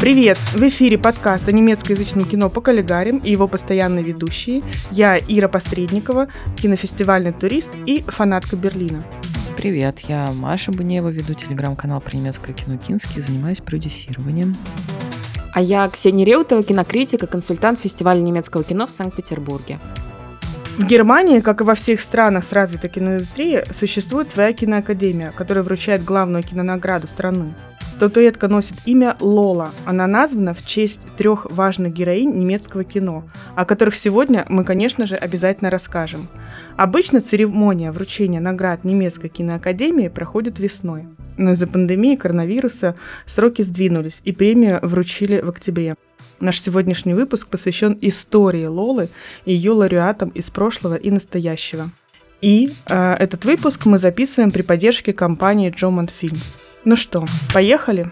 [0.00, 0.38] Привет!
[0.54, 4.62] В эфире подкаст о немецкоязычном кино по коллегарям и его постоянные ведущие.
[4.92, 9.02] Я Ира Посредникова, кинофестивальный турист и фанатка Берлина.
[9.56, 14.56] Привет, я Маша Бунева, веду телеграм-канал про немецкое кино «Кински», занимаюсь продюсированием.
[15.52, 19.80] А я Ксения Реутова, кинокритика, консультант фестиваля немецкого кино в Санкт-Петербурге.
[20.76, 26.04] В Германии, как и во всех странах с развитой киноиндустрией, существует своя киноакадемия, которая вручает
[26.04, 27.52] главную кинонаграду страны.
[27.98, 29.72] Статуэтка носит имя Лола.
[29.84, 33.24] Она названа в честь трех важных героинь немецкого кино,
[33.56, 36.28] о которых сегодня мы, конечно же, обязательно расскажем.
[36.76, 41.08] Обычно церемония вручения наград немецкой киноакадемии проходит весной.
[41.38, 42.94] Но из-за пандемии коронавируса
[43.26, 45.96] сроки сдвинулись, и премию вручили в октябре.
[46.38, 49.08] Наш сегодняшний выпуск посвящен истории Лолы
[49.44, 51.90] и ее лауреатам из прошлого и настоящего.
[52.40, 56.56] И э, этот выпуск мы записываем при поддержке компании Jomont Films.
[56.84, 58.10] Ну что, поехали?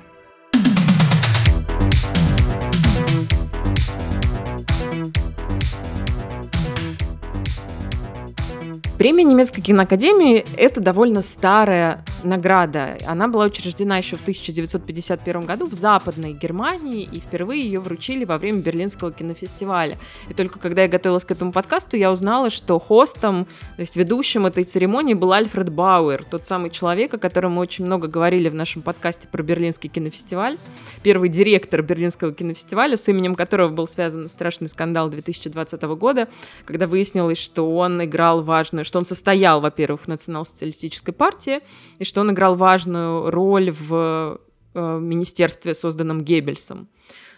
[8.99, 12.97] Премия немецкой киноакадемии– это довольно старая награда.
[13.07, 18.39] Она была учреждена еще в 1951 году в Западной Германии, и впервые ее вручили во
[18.39, 19.99] время Берлинского кинофестиваля.
[20.31, 23.45] И только когда я готовилась к этому подкасту, я узнала, что хостом,
[23.77, 27.85] то есть ведущим этой церемонии был Альфред Бауэр, тот самый человек, о котором мы очень
[27.85, 30.57] много говорили в нашем подкасте про Берлинский кинофестиваль,
[31.03, 36.29] первый директор Берлинского кинофестиваля, с именем которого был связан страшный скандал 2020 года,
[36.65, 41.61] когда выяснилось, что он играл важную что он состоял, во-первых, в национал-социалистической партии,
[41.99, 44.41] и что он играл важную роль в
[44.75, 46.89] э, министерстве, созданном Геббельсом.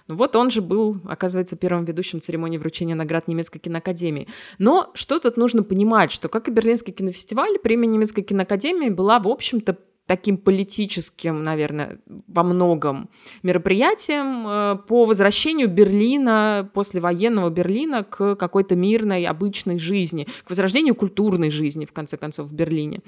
[0.09, 4.29] Ну вот он же был, оказывается, первым ведущим церемонии вручения наград немецкой киноакадемии.
[4.59, 9.29] Но что тут нужно понимать, что, как и Берлинский кинофестиваль, премия немецкой киноакадемии была, в
[9.29, 9.77] общем-то,
[10.09, 13.11] таким политическим, наверное, во многом
[13.43, 21.51] мероприятием э, по возвращению Берлина, послевоенного Берлина к какой-то мирной, обычной жизни, к возрождению культурной
[21.51, 23.03] жизни, в конце концов, в Берлине.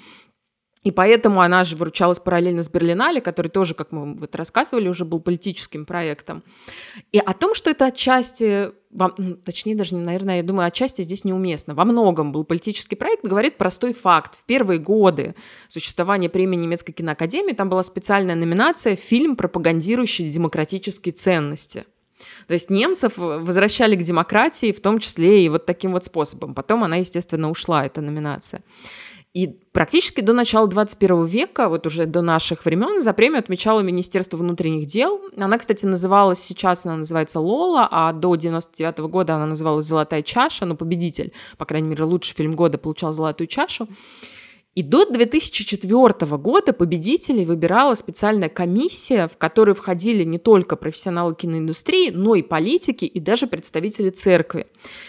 [0.83, 5.05] И поэтому она же выручалась параллельно с Берлинале, который тоже, как мы вот рассказывали, уже
[5.05, 6.43] был политическим проектом.
[7.13, 11.75] И о том, что это отчасти, ну, точнее даже, наверное, я думаю, отчасти здесь неуместно,
[11.75, 14.37] во многом был политический проект, говорит простой факт.
[14.37, 15.35] В первые годы
[15.69, 21.85] существования премии немецкой киноакадемии там была специальная номинация «Фильм, пропагандирующий демократические ценности».
[22.47, 26.55] То есть немцев возвращали к демократии, в том числе и вот таким вот способом.
[26.55, 28.63] Потом она, естественно, ушла, эта номинация.
[29.33, 34.37] И практически до начала 21 века, вот уже до наших времен, за премию отмечало Министерство
[34.37, 35.21] внутренних дел.
[35.37, 40.23] Она, кстати, называлась, сейчас она называется Лола, а до 99 -го года она называлась Золотая
[40.23, 43.87] чаша, ну, победитель, по крайней мере, лучший фильм года получал Золотую чашу.
[44.77, 52.11] И до 2004 года победителей выбирала специальная комиссия, в которую входили не только профессионалы киноиндустрии,
[52.11, 54.69] но и политики и даже представители церкви.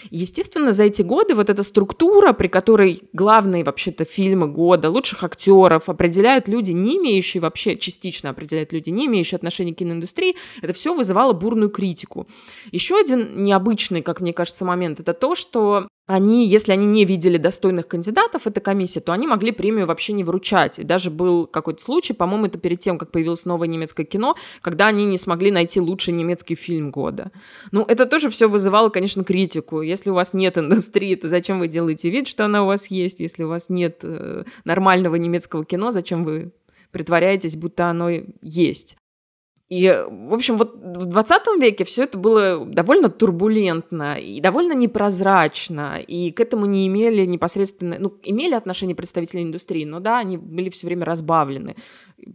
[0.09, 5.89] Естественно, за эти годы вот эта структура, при которой главные вообще-то фильмы года, лучших актеров
[5.89, 10.95] определяют люди, не имеющие вообще, частично определяют люди, не имеющие отношения к киноиндустрии, это все
[10.95, 12.27] вызывало бурную критику.
[12.71, 17.37] Еще один необычный, как мне кажется, момент, это то, что они, если они не видели
[17.37, 20.79] достойных кандидатов этой комиссии, то они могли премию вообще не вручать.
[20.79, 24.87] И даже был какой-то случай, по-моему, это перед тем, как появилось новое немецкое кино, когда
[24.87, 27.31] они не смогли найти лучший немецкий фильм года.
[27.71, 29.81] Ну, это тоже все вызывало, конечно, критику.
[29.81, 33.19] Если у вас нет индустрии, то зачем вы делаете вид, что она у вас есть?
[33.19, 36.51] Если у вас нет э, нормального немецкого кино, зачем вы
[36.91, 38.09] притворяетесь, будто оно
[38.41, 38.97] есть?
[39.71, 45.97] И, в общем, вот в 20 веке все это было довольно турбулентно и довольно непрозрачно,
[46.05, 50.69] и к этому не имели непосредственно, ну, имели отношение представители индустрии, но да, они были
[50.69, 51.77] все время разбавлены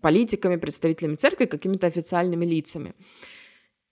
[0.01, 2.95] политиками, представителями церкви, какими-то официальными лицами.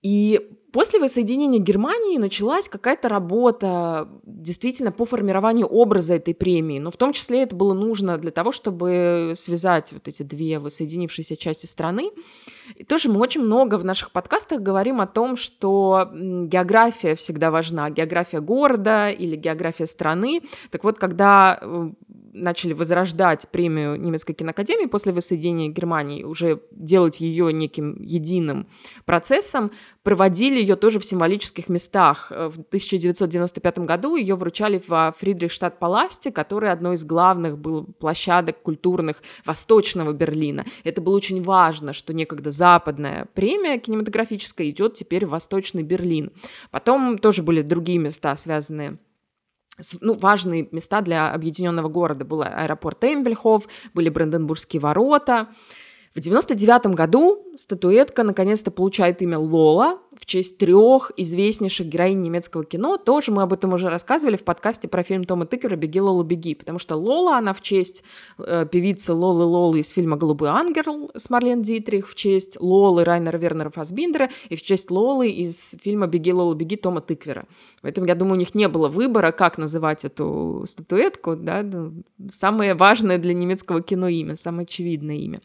[0.05, 0.39] И
[0.71, 7.15] после воссоединения Германии началась какая-то работа действительно по формированию образа этой премии, но в том
[7.15, 12.11] числе это было нужно для того, чтобы связать вот эти две воссоединившиеся части страны.
[12.77, 17.89] И тоже мы очень много в наших подкастах говорим о том, что география всегда важна,
[17.89, 20.43] география города или география страны.
[20.71, 21.91] Так вот, когда э,
[22.35, 28.67] начали возрождать премию немецкой киноакадемии после воссоединения Германии, уже делать ее неким единым
[29.07, 29.71] процессом,
[30.03, 32.31] проводили ее тоже в символических местах.
[32.31, 39.23] Э, в 1995 году ее вручали в Фридрихштадт-Паласте, который одной из главных был площадок культурных
[39.45, 40.67] Восточного Берлина.
[40.83, 46.33] Это было очень важно, что некогда западная премия кинематографическая идет теперь в Восточный Берлин.
[46.71, 48.99] Потом тоже были другие места, связанные
[50.01, 52.25] ну, важные места для объединенного города.
[52.25, 55.49] Был аэропорт Эмбельхоф, были Бранденбургские ворота.
[56.15, 62.97] В 99 году статуэтка наконец-то получает имя Лола в честь трех известнейших героинь немецкого кино.
[62.97, 66.55] Тоже мы об этом уже рассказывали в подкасте про фильм Тома Тыкера «Беги, Лола, беги»,
[66.55, 68.05] потому что Лола, она в честь
[68.39, 73.37] э, певицы Лолы Лолы из фильма «Голубой ангел» с Марлен Дитрих, в честь Лолы Райнера
[73.39, 77.45] Вернера Фасбиндера и в честь Лолы из фильма «Беги, Лола, беги» Тома Тыквера.
[77.83, 81.37] Поэтому, я думаю, у них не было выбора, как называть эту статуэтку.
[81.37, 81.63] Да?
[81.63, 85.41] Ну, самое важное для немецкого кино имя, самое очевидное имя.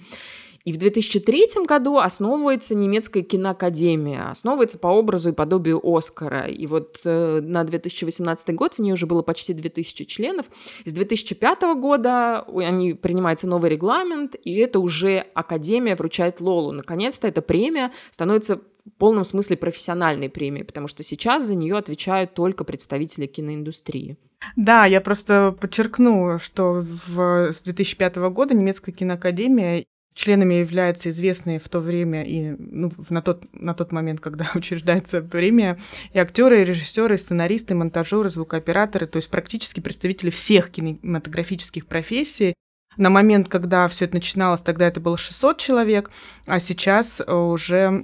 [0.65, 6.48] И в 2003 году основывается немецкая киноакадемия, основывается по образу и подобию Оскара.
[6.48, 10.48] И вот э, на 2018 год в ней уже было почти 2000 членов.
[10.86, 16.72] С 2005 года они принимается новый регламент, и это уже Академия вручает Лолу.
[16.72, 22.34] Наконец-то эта премия становится в полном смысле профессиональной премией, потому что сейчас за нее отвечают
[22.34, 24.18] только представители киноиндустрии.
[24.56, 29.86] Да, я просто подчеркну, что в, с 2005 года немецкая киноакадемия
[30.19, 35.21] Членами являются известные в то время и ну, на, тот, на тот момент, когда учреждается
[35.21, 35.80] премия,
[36.12, 41.86] и актеры, и режиссеры, и сценаристы, и монтажеры, звукооператоры, то есть практически представители всех кинематографических
[41.86, 42.54] профессий.
[42.98, 46.12] На момент, когда все это начиналось, тогда это было 600 человек,
[46.45, 48.04] а сейчас уже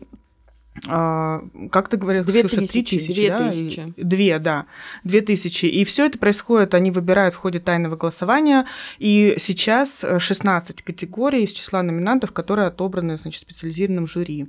[0.84, 3.50] как ты говорил, две Ксюша, тысячи, тысячи, две да?
[3.50, 3.94] тысячи.
[3.98, 4.66] Две, да,
[5.04, 5.66] две тысячи.
[5.66, 8.66] И все это происходит, они выбирают в ходе тайного голосования,
[9.00, 14.48] и сейчас 16 категорий из числа номинантов, которые отобраны, значит, специализированным жюри.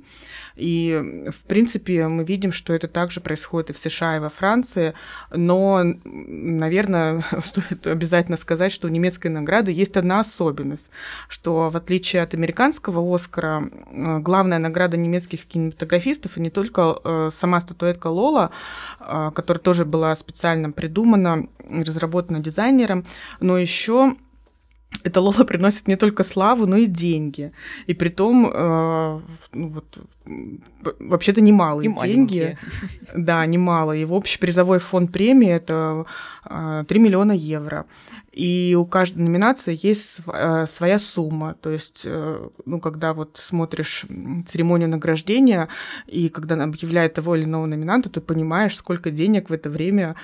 [0.55, 4.93] И, в принципе, мы видим, что это также происходит и в США, и во Франции,
[5.31, 10.89] но, наверное, стоит обязательно сказать, что у немецкой награды есть одна особенность,
[11.29, 17.29] что в отличие от американского Оскара, э, главная награда немецких кинематографистов, и не только э,
[17.31, 18.51] сама статуэтка Лола,
[18.99, 23.03] э, которая тоже была специально придумана, разработана дизайнером,
[23.39, 24.15] но еще
[25.03, 27.51] эта Лола приносит не только славу, но и деньги.
[27.87, 29.21] И при том, э,
[29.53, 29.99] ну, вот,
[30.99, 32.57] вообще-то немалые и деньги.
[33.15, 33.95] Да, немало.
[33.95, 36.05] И в общий призовой фонд премии это
[36.45, 37.85] э, 3 миллиона евро.
[38.31, 41.55] И у каждой номинации есть э, своя сумма.
[41.61, 44.05] То есть, э, ну, когда вот смотришь
[44.45, 45.69] церемонию награждения,
[46.05, 50.15] и когда объявляют того или иного номинанта, ты понимаешь, сколько денег в это время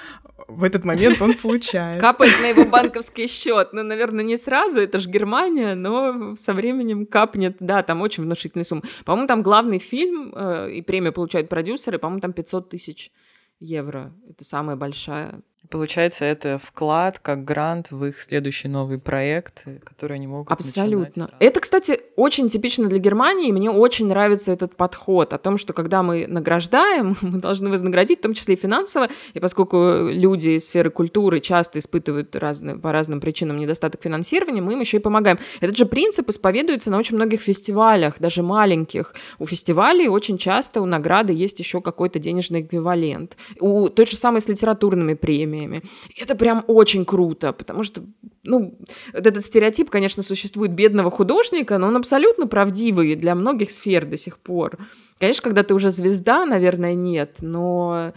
[0.47, 2.01] в этот момент он получает.
[2.01, 3.69] Капает на его банковский счет.
[3.73, 7.57] Ну, наверное, не сразу, это же Германия, но со временем капнет.
[7.59, 8.83] Да, там очень внушительная сумма.
[9.05, 13.11] По-моему, там главный фильм, э, и премию получают продюсеры, по-моему, там 500 тысяч
[13.59, 14.13] евро.
[14.29, 20.27] Это самая большая Получается, это вклад как грант в их следующий новый проект, который они
[20.27, 21.31] могут Абсолютно.
[21.39, 25.73] Это, кстати, очень типично для Германии, и мне очень нравится этот подход о том, что
[25.73, 30.67] когда мы награждаем, мы должны вознаградить, в том числе и финансово, и поскольку люди из
[30.67, 35.39] сферы культуры часто испытывают разные, по разным причинам недостаток финансирования, мы им еще и помогаем.
[35.61, 39.15] Этот же принцип исповедуется на очень многих фестивалях, даже маленьких.
[39.39, 43.37] У фестивалей очень часто у награды есть еще какой-то денежный эквивалент.
[43.59, 45.81] У той же самой с литературными премиями премиями.
[46.15, 48.01] И это прям очень круто, потому что,
[48.43, 48.77] ну,
[49.13, 54.17] вот этот стереотип, конечно, существует бедного художника, но он абсолютно правдивый для многих сфер до
[54.17, 54.77] сих пор.
[55.19, 58.13] Конечно, когда ты уже звезда, наверное, нет, но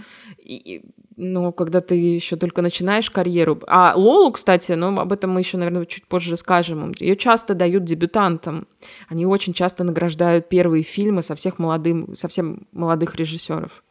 [1.18, 3.58] но когда ты еще только начинаешь карьеру.
[3.66, 6.92] А Лолу, кстати, ну, об этом мы еще, наверное, чуть позже скажем.
[7.00, 8.66] Ее часто дают дебютантам.
[9.08, 13.82] Они очень часто награждают первые фильмы со всех молодым, совсем молодых режиссеров.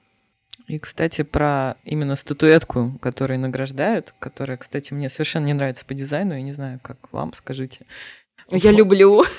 [0.68, 6.34] И, кстати, про именно статуэтку, которую награждают, которая, кстати, мне совершенно не нравится по дизайну,
[6.34, 7.86] я не знаю, как вам, скажите.
[8.50, 8.78] Я вот.
[8.78, 9.24] люблю.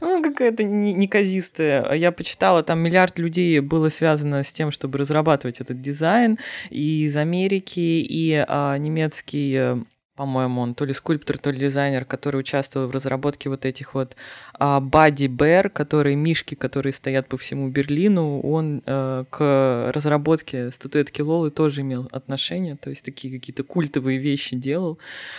[0.00, 1.92] Ну, какая-то неказистая.
[1.94, 6.38] Я почитала, там миллиард людей было связано с тем, чтобы разрабатывать этот дизайн.
[6.70, 9.76] И из Америки, и а, немецкий э,
[10.20, 14.16] по-моему, он то ли скульптор, то ли дизайнер, который участвовал в разработке вот этих вот
[14.58, 21.50] Бади Бэр, которые мишки, которые стоят по всему Берлину, он э, к разработке статуэтки Лолы
[21.50, 24.98] тоже имел отношение, то есть такие какие-то культовые вещи делал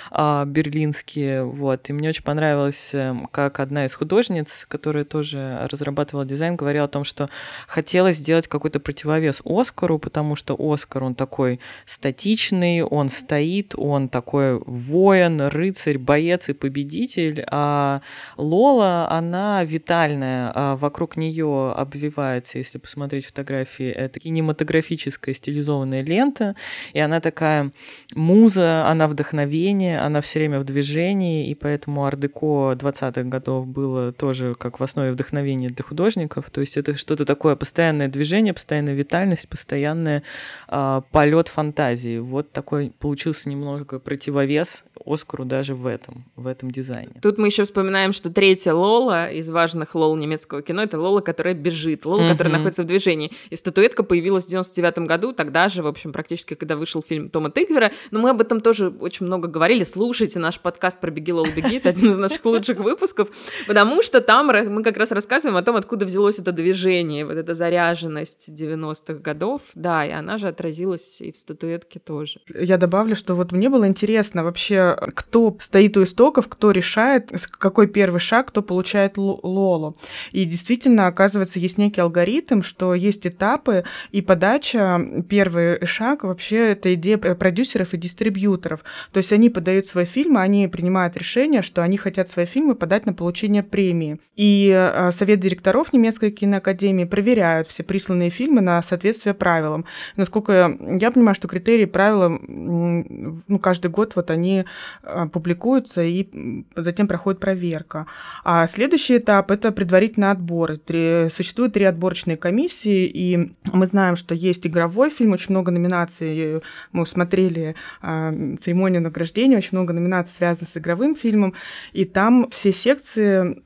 [0.09, 1.87] э, берлинские, вот.
[1.87, 6.87] И мне очень понравилось, э, как одна из художниц, которая тоже разрабатывала дизайн, говорила о
[6.87, 7.29] том, что
[7.67, 14.59] хотелось сделать какой-то противовес Оскару, потому что Оскар, он такой статичный, он стоит, он такой
[14.71, 18.01] воин, рыцарь, боец и победитель, а
[18.37, 26.55] Лола, она витальная, а вокруг нее обвивается, если посмотреть фотографии, это кинематографическая стилизованная лента,
[26.93, 27.71] и она такая
[28.15, 34.55] муза, она вдохновение, она все время в движении, и поэтому ардеко 20-х годов было тоже
[34.55, 39.49] как в основе вдохновения для художников, то есть это что-то такое постоянное движение, постоянная витальность,
[39.49, 40.21] постоянный
[40.67, 42.19] а, полет фантазии.
[42.19, 47.13] Вот такой получился немного противовес вес Оскару даже в этом, в этом дизайне.
[47.21, 51.55] Тут мы еще вспоминаем, что третья Лола из важных Лол немецкого кино это Лола, которая
[51.55, 52.31] бежит, Лола, mm-hmm.
[52.31, 53.31] которая находится в движении.
[53.49, 57.49] И статуэтка появилась в 99 году, тогда же, в общем, практически, когда вышел фильм Тома
[57.49, 57.91] Тыквера.
[58.11, 59.83] Но мы об этом тоже очень много говорили.
[59.83, 63.29] Слушайте наш подкаст про «Беги, Лола, беги», это один из наших лучших выпусков,
[63.67, 67.53] потому что там мы как раз рассказываем о том, откуда взялось это движение, вот эта
[67.53, 69.61] заряженность 90-х годов.
[69.73, 72.41] Да, и она же отразилась и в статуэтке тоже.
[72.53, 77.87] Я добавлю, что вот мне было интересно вообще, кто стоит у истоков, кто решает, какой
[77.87, 79.95] первый шаг, кто получает Лолу.
[80.31, 86.93] И действительно, оказывается, есть некий алгоритм, что есть этапы, и подача, первый шаг вообще это
[86.93, 88.81] идея продюсеров и дистрибьюторов.
[89.11, 93.05] То есть они подают свои фильмы, они принимают решение, что они хотят свои фильмы подать
[93.05, 94.19] на получение премии.
[94.35, 99.85] И э, совет директоров немецкой киноакадемии проверяют все присланные фильмы на соответствие правилам.
[100.15, 104.65] насколько я понимаю, что критерии правила, ну, каждый год вот они
[105.03, 106.27] э, публикуются и
[106.75, 108.07] затем проходит проверка.
[108.43, 110.77] А следующий этап– это предварительный отбор.
[110.77, 116.61] Три, существует три отборочные комиссии, и мы знаем, что есть игровой фильм, очень много номинаций.
[116.91, 121.53] Мы смотрели э, церемонию награждения, очень много номинаций связано с игровым фильмом,
[121.93, 123.61] и там все секции,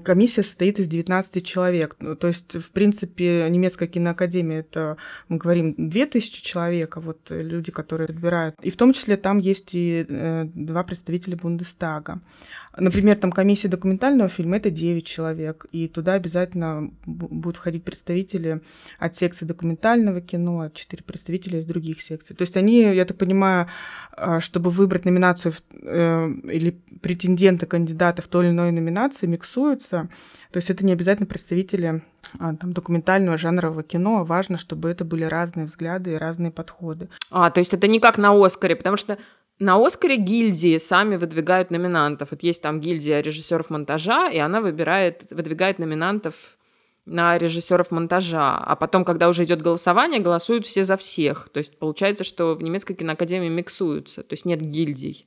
[0.00, 1.96] комиссия состоит из 19 человек.
[2.00, 4.96] Ну, то есть, в принципе, немецкая киноакадемия– это,
[5.28, 8.56] мы говорим, 2000 человек, а вот люди, которые отбирают.
[8.62, 12.20] И в том числе там есть и э, два представителя Бундестага.
[12.76, 18.62] Например, там комиссия документального фильма– это 9 человек, и туда обязательно будут входить представители
[18.98, 22.36] от секции документального кино, 4 представителя из других секций.
[22.36, 23.68] То есть они, я так понимаю,
[24.12, 30.08] а, чтобы выбрать номинацию э, или претендента, кандидата в той или иной номинации, миксуются.
[30.52, 32.02] То есть это не обязательно представители
[32.38, 37.08] а, там, документального жанрового кино, важно, чтобы это были разные взгляды и разные подходы.
[37.30, 39.18] А, то есть это не как на Оскаре, потому что
[39.58, 42.30] на Оскаре гильдии сами выдвигают номинантов.
[42.30, 46.58] Вот есть там гильдия режиссеров монтажа, и она выбирает, выдвигает номинантов
[47.06, 51.48] на режиссеров монтажа, а потом, когда уже идет голосование, голосуют все за всех.
[51.52, 55.26] То есть получается, что в немецкой киноакадемии миксуются, то есть нет гильдий.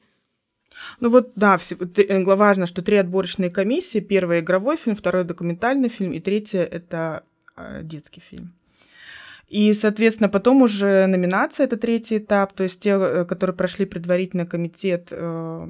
[0.99, 3.99] Ну вот, да, все, э, важно, что три отборочные комиссии.
[3.99, 7.23] Первый игровой фильм, второй документальный фильм, и третье— это
[7.57, 8.53] э, детский фильм.
[9.51, 14.47] И, соответственно, потом уже номинация, это третий этап, то есть те, э, которые прошли предварительный
[14.47, 15.67] комитет, э,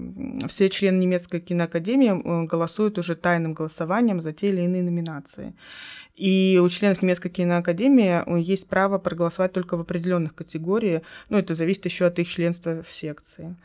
[0.48, 5.56] все члены немецкой киноакадемии э, голосуют уже тайным голосованием за те или иные номинации.
[6.16, 11.86] И у членов немецкой киноакадемии есть право проголосовать только в определенных категориях, ну, это зависит
[11.86, 13.56] еще от их членства в секции.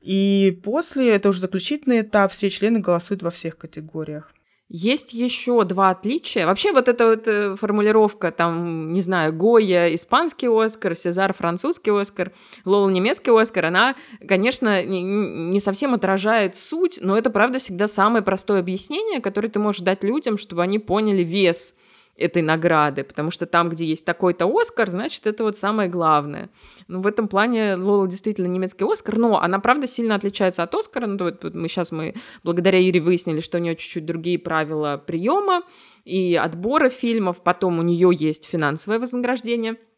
[0.00, 4.32] И после, это уже заключительный этап, все члены голосуют во всех категориях.
[4.72, 6.46] Есть еще два отличия.
[6.46, 12.30] Вообще вот эта вот э, формулировка, там, не знаю, Гоя испанский Оскар, Сезар французский Оскар,
[12.64, 13.96] Лола немецкий Оскар, она,
[14.28, 19.58] конечно, не, не совсем отражает суть, но это, правда, всегда самое простое объяснение, которое ты
[19.58, 21.74] можешь дать людям, чтобы они поняли вес
[22.16, 26.50] этой награды, потому что там, где есть такой-то Оскар, значит, это вот самое главное.
[26.88, 31.06] Ну, в этом плане Лола действительно немецкий Оскар, но она, правда, сильно отличается от Оскара.
[31.06, 32.14] Ну, вот, вот мы сейчас мы
[32.44, 35.62] благодаря Ире выяснили, что у нее чуть-чуть другие правила приема
[36.04, 39.76] и отбора фильмов, потом у нее есть финансовое вознаграждение–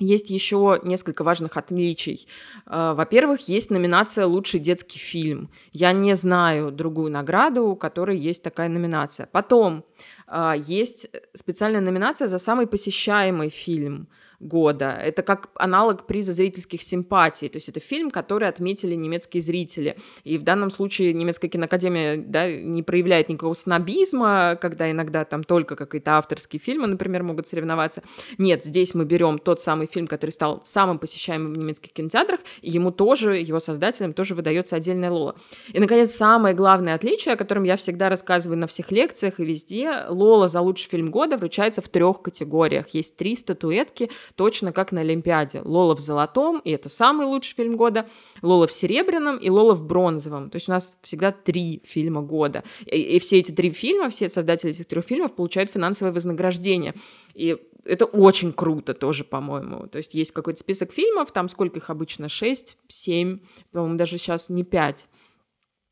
[0.00, 2.26] есть еще несколько важных отличий.
[2.66, 5.50] Э, во-первых, есть номинация «Лучший детский фильм».
[5.72, 9.26] Я не знаю другую награду, у которой есть такая номинация.
[9.26, 9.84] Потом
[10.26, 14.08] а, есть специальная номинация за самый посещаемый фильм
[14.40, 14.92] года.
[14.92, 17.48] Это как аналог приза зрительских симпатий.
[17.48, 19.96] То есть это фильм, который отметили немецкие зрители.
[20.24, 25.76] И в данном случае немецкая киноакадемия да, не проявляет никакого снобизма, когда иногда там только
[25.76, 28.02] какие-то авторские фильмы, например, могут соревноваться.
[28.38, 32.70] Нет, здесь мы берем тот самый фильм, который стал самым посещаемым в немецких кинотеатрах, и
[32.70, 35.36] ему тоже, его создателям тоже выдается отдельная лола.
[35.72, 40.06] И, наконец, самое главное отличие, о котором я всегда рассказываю на всех лекциях и везде,
[40.08, 42.88] лола за лучший фильм года вручается в трех категориях.
[42.90, 45.62] Есть три статуэтки, точно как на Олимпиаде.
[45.64, 48.08] Лола в золотом, и это самый лучший фильм года,
[48.42, 50.50] Лола в серебряном и Лола в бронзовом.
[50.50, 52.64] То есть у нас всегда три фильма года.
[52.86, 56.94] И, и все эти три фильма, все создатели этих трех фильмов получают финансовое вознаграждение.
[57.34, 59.86] И это очень круто тоже, по-моему.
[59.86, 62.28] То есть есть какой-то список фильмов, там сколько их обычно?
[62.28, 63.40] Шесть, семь,
[63.72, 65.08] по-моему, даже сейчас не пять.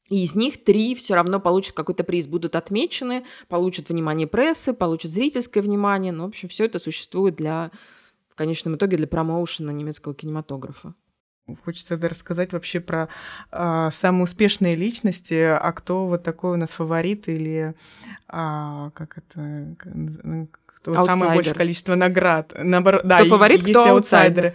[0.08, 5.10] И из них три все равно получат какой-то приз, будут отмечены, получат внимание прессы, получат
[5.10, 6.12] зрительское внимание.
[6.12, 7.70] Ну, в общем, все это существует для
[8.38, 10.94] конечном итоге для промоушена немецкого кинематографа.
[11.64, 13.08] Хочется да, рассказать вообще про
[13.52, 17.74] э, самые успешные личности, а кто вот такой у нас фаворит или
[18.28, 19.74] э, как это,
[20.66, 21.14] кто аутсайдер.
[21.14, 22.52] самое большее количество наград.
[22.56, 24.46] Наоборот, кто да, фаворит, есть кто аутсайдер.
[24.46, 24.54] аутсайдер.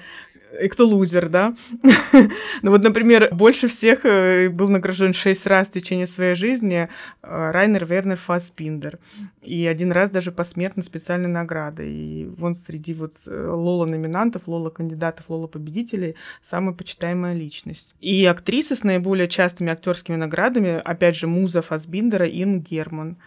[0.62, 1.56] И кто лузер, да?
[2.62, 6.90] ну вот, например, больше всех э, был награжден шесть раз в течение своей жизни
[7.22, 9.00] э, Райнер Вернер Фассбиндер.
[9.42, 11.92] И один раз даже посмертно специальной наградой.
[11.92, 17.94] И вон среди вот э, Лола-номинантов, Лола-кандидатов, Лола-победителей самая почитаемая личность.
[18.00, 23.18] И актрисы с наиболее частыми актерскими наградами, опять же, муза Фассбиндера, Ин Герман,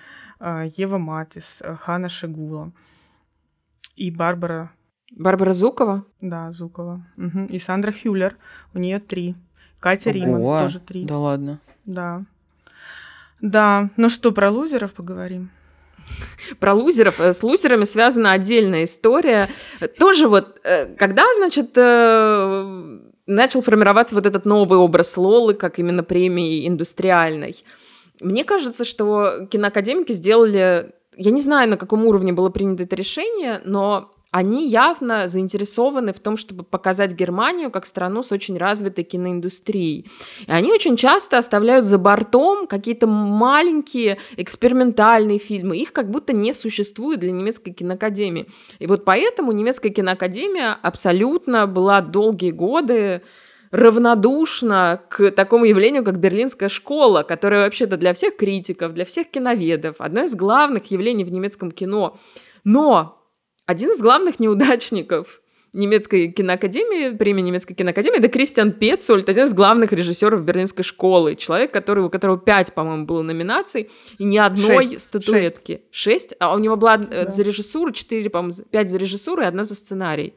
[0.40, 2.72] Ева Матис, Хана Шагула
[3.96, 4.70] и Барбара
[5.12, 6.04] Барбара Зукова?
[6.20, 7.06] Да, Зукова.
[7.16, 7.46] Угу.
[7.50, 8.36] И Сандра Хюллер.
[8.74, 9.34] У нее три.
[9.80, 11.04] Катя Ого, Риман тоже три.
[11.04, 11.60] Да ладно.
[11.84, 12.24] Да.
[13.40, 13.90] Да.
[13.96, 15.50] Ну что, про лузеров поговорим?
[16.58, 17.20] Про лузеров.
[17.20, 19.48] Э, с лузерами связана отдельная история.
[19.98, 26.02] Тоже вот, э, когда, значит, э, начал формироваться вот этот новый образ Лолы, как именно
[26.02, 27.56] премии индустриальной.
[28.20, 30.92] Мне кажется, что киноакадемики сделали...
[31.16, 36.20] Я не знаю, на каком уровне было принято это решение, но они явно заинтересованы в
[36.20, 40.10] том, чтобы показать Германию как страну с очень развитой киноиндустрией.
[40.46, 45.78] И они очень часто оставляют за бортом какие-то маленькие экспериментальные фильмы.
[45.78, 48.46] Их как будто не существует для немецкой киноакадемии.
[48.78, 53.22] И вот поэтому немецкая киноакадемия абсолютно была долгие годы
[53.70, 59.96] равнодушна к такому явлению, как Берлинская школа, которая вообще-то для всех критиков, для всех киноведов,
[59.98, 62.18] одно из главных явлений в немецком кино.
[62.64, 63.15] Но
[63.66, 65.42] один из главных неудачников
[65.72, 71.36] немецкой киноакадемии, премии немецкой киноакадемии, это Кристиан Пецольд, один из главных режиссеров Берлинской школы.
[71.36, 75.02] Человек, который, у которого пять, по-моему, было номинаций, и ни одной Шесть.
[75.02, 75.82] статуэтки.
[75.90, 76.34] Шесть.
[76.40, 77.30] А у него была э, да.
[77.30, 80.34] за режиссуру, четыре, по-моему, пять за режиссуру и одна за сценарий.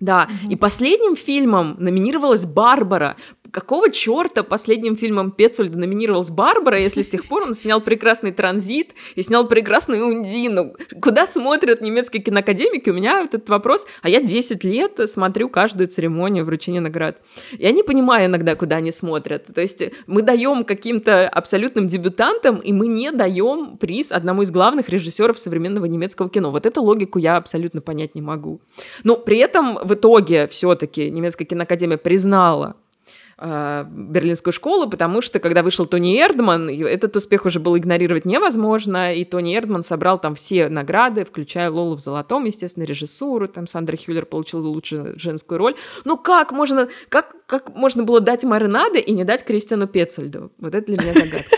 [0.00, 0.52] Да, угу.
[0.52, 3.16] и последним фильмом номинировалась Барбара
[3.54, 8.94] какого черта последним фильмом Пецольда номинировалась Барбара, если с тех пор он снял прекрасный транзит
[9.14, 10.74] и снял прекрасную Ундину?
[11.00, 12.90] Куда смотрят немецкие киноакадемики?
[12.90, 17.18] У меня этот вопрос, а я 10 лет смотрю каждую церемонию вручения наград.
[17.52, 19.46] Я не понимаю иногда, куда они смотрят.
[19.54, 24.88] То есть мы даем каким-то абсолютным дебютантам, и мы не даем приз одному из главных
[24.88, 26.50] режиссеров современного немецкого кино.
[26.50, 28.60] Вот эту логику я абсолютно понять не могу.
[29.04, 32.74] Но при этом в итоге все-таки немецкая киноакадемия признала
[33.38, 39.14] э, Берлинскую школу, потому что когда вышел Тони Эрдман, этот успех уже был игнорировать невозможно,
[39.14, 43.96] и Тони Эрдман собрал там все награды, включая Лолу в золотом, естественно, режиссуру, там Сандра
[43.96, 45.74] Хюллер получила лучшую женскую роль.
[46.04, 50.52] Ну как можно, как, как можно было дать Маринаде и не дать Кристиану Пецельду?
[50.58, 51.56] Вот это для меня загадка.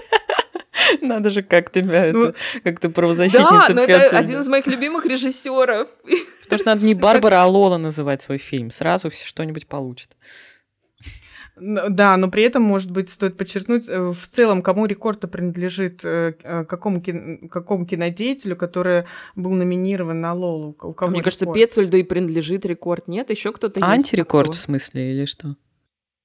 [1.01, 4.67] Надо же, как тебя ну, это, как ты правозащитница Да, но это один из моих
[4.67, 5.89] любимых режиссеров.
[6.43, 8.71] Потому что надо не Барбара, а Лола называть свой фильм.
[8.71, 10.11] Сразу что-нибудь получит.
[11.59, 16.35] Да, но при этом, может быть, стоит подчеркнуть, э, в целом, кому рекорд принадлежит, э,
[16.43, 19.05] э, какому, кино, какому кинодеятелю, который
[19.37, 20.77] был номинирован на Лолу.
[20.83, 21.25] У кого Мне рекорд?
[21.25, 23.09] кажется, Пецельду и принадлежит рекорд.
[23.09, 23.91] Нет, еще кто-то есть.
[23.91, 25.57] Антирекорд в смысле или что?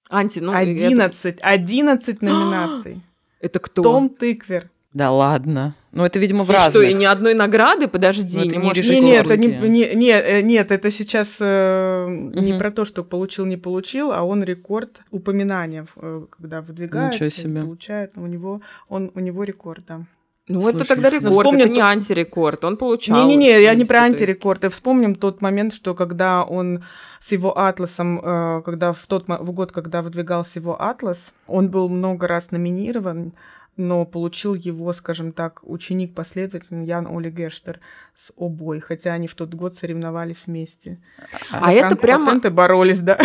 [0.09, 0.53] Анти, ну...
[0.53, 1.43] 11, это...
[1.43, 3.01] 11 номинаций.
[3.39, 3.81] Это кто?
[3.81, 4.69] Том Тыквер.
[4.93, 5.73] Да ладно.
[5.93, 6.71] Ну, это, видимо, в и разных.
[6.71, 7.87] что, и ни одной награды?
[7.87, 9.01] Подожди, ну, не, не.
[9.01, 12.39] Нет, это не, не, не, э, нет, это сейчас э, угу.
[12.39, 17.61] не про то, что получил, не получил, а он рекорд упоминания, э, когда выдвигается, себе.
[17.61, 20.01] получает, у него, он, у него рекорд, да.
[20.47, 23.17] Ну, Слушай, это тогда рекорд, вспомним, это не антирекорд, он получал.
[23.17, 24.65] Не-не-не, я не про антирекорд.
[24.65, 26.83] И вспомним тот момент, что когда он
[27.21, 31.87] с его атласом, э, когда в тот в год, когда выдвигался его атлас, он был
[31.87, 33.33] много раз номинирован,
[33.77, 37.79] но получил его, скажем так, ученик-последователь Ян Оли Гештер
[38.15, 41.01] с обой, хотя они в тот год соревновались вместе.
[41.51, 42.39] А, а это прямо...
[42.39, 43.19] боролись, да.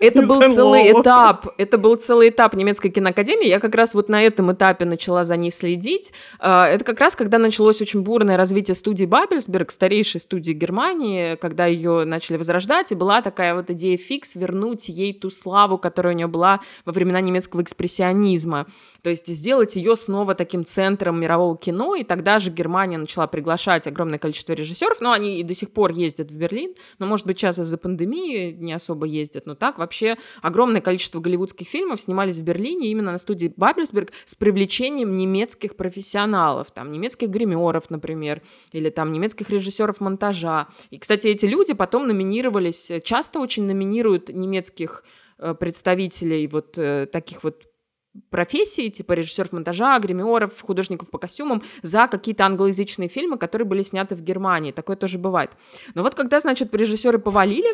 [0.00, 3.48] Это был целый этап, это был целый этап немецкой киноакадемии.
[3.48, 6.12] Я как раз вот на этом этапе начала за ней следить.
[6.38, 11.66] А, это как раз, когда началось очень бурное развитие студии Бабельсберг, старейшей студии Германии, когда
[11.66, 16.16] ее начали возрождать, и была такая вот идея фикс вернуть ей ту славу, которая у
[16.16, 18.66] нее была во времена немецкого экспрессионизма.
[19.02, 23.86] То есть сделать ее снова таким центром мирового кино, и тогда же Германия начала приглашать
[23.86, 27.38] огромное количество режиссеров, но они и до сих пор ездят в Берлин, но, может быть,
[27.38, 32.42] сейчас из-за пандемии не особо ездят, но так вообще огромное количество голливудских фильмов снимались в
[32.42, 39.12] Берлине именно на студии Бабельсберг с привлечением немецких профессионалов, там, немецких гримеров, например, или там
[39.12, 40.68] немецких режиссеров монтажа.
[40.90, 45.04] И, кстати, эти люди потом номинировались, часто очень номинируют немецких
[45.38, 47.64] э, представителей вот э, таких вот
[48.30, 54.14] профессии, типа режиссеров монтажа, гримеров, художников по костюмам, за какие-то англоязычные фильмы, которые были сняты
[54.14, 54.72] в Германии.
[54.72, 55.52] Такое тоже бывает.
[55.94, 57.68] Но вот когда, значит, режиссеры повалили,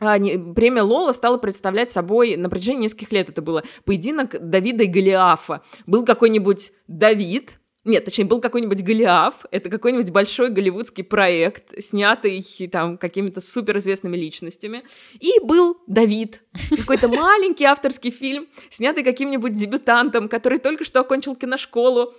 [0.00, 4.86] а, премия Лола стала представлять собой на протяжении нескольких лет это было поединок Давида и
[4.86, 5.62] Голиафа.
[5.86, 12.96] Был какой-нибудь Давид, Нет, точнее, был какой-нибудь Голиаф, это какой-нибудь большой голливудский проект, снятый там
[12.96, 14.84] какими-то суперизвестными личностями.
[15.18, 22.14] И был Давид, какой-то маленький авторский фильм, снятый каким-нибудь дебютантом, который только что окончил киношколу.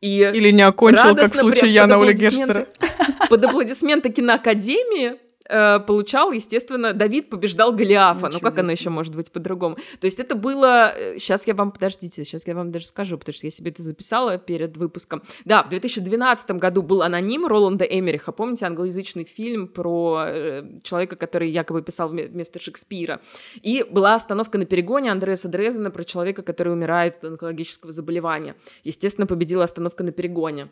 [0.00, 2.68] И Или не окончил, как в случае Яна Оли Герштера.
[3.28, 5.18] Под аплодисменты киноакадемии
[5.52, 8.26] э, получал, естественно, Давид побеждал Голиафа.
[8.26, 9.76] Ничего ну как оно еще может быть по-другому?
[10.00, 10.94] То есть это было...
[11.18, 13.82] Сейчас э, я вам, подождите, сейчас я вам даже скажу, потому что я себе это
[13.82, 15.22] записала перед выпуском.
[15.44, 18.32] Да, в 2012 году был «Аноним» Роланда Эмериха.
[18.32, 23.20] Помните англоязычный фильм про э, человека, который якобы писал вместо Шекспира?
[23.62, 28.56] И была остановка на перегоне Андреаса Дрезена про человека, который умирает от онкологического заболевания.
[28.84, 30.68] Естественно, победила остановка на перегоне.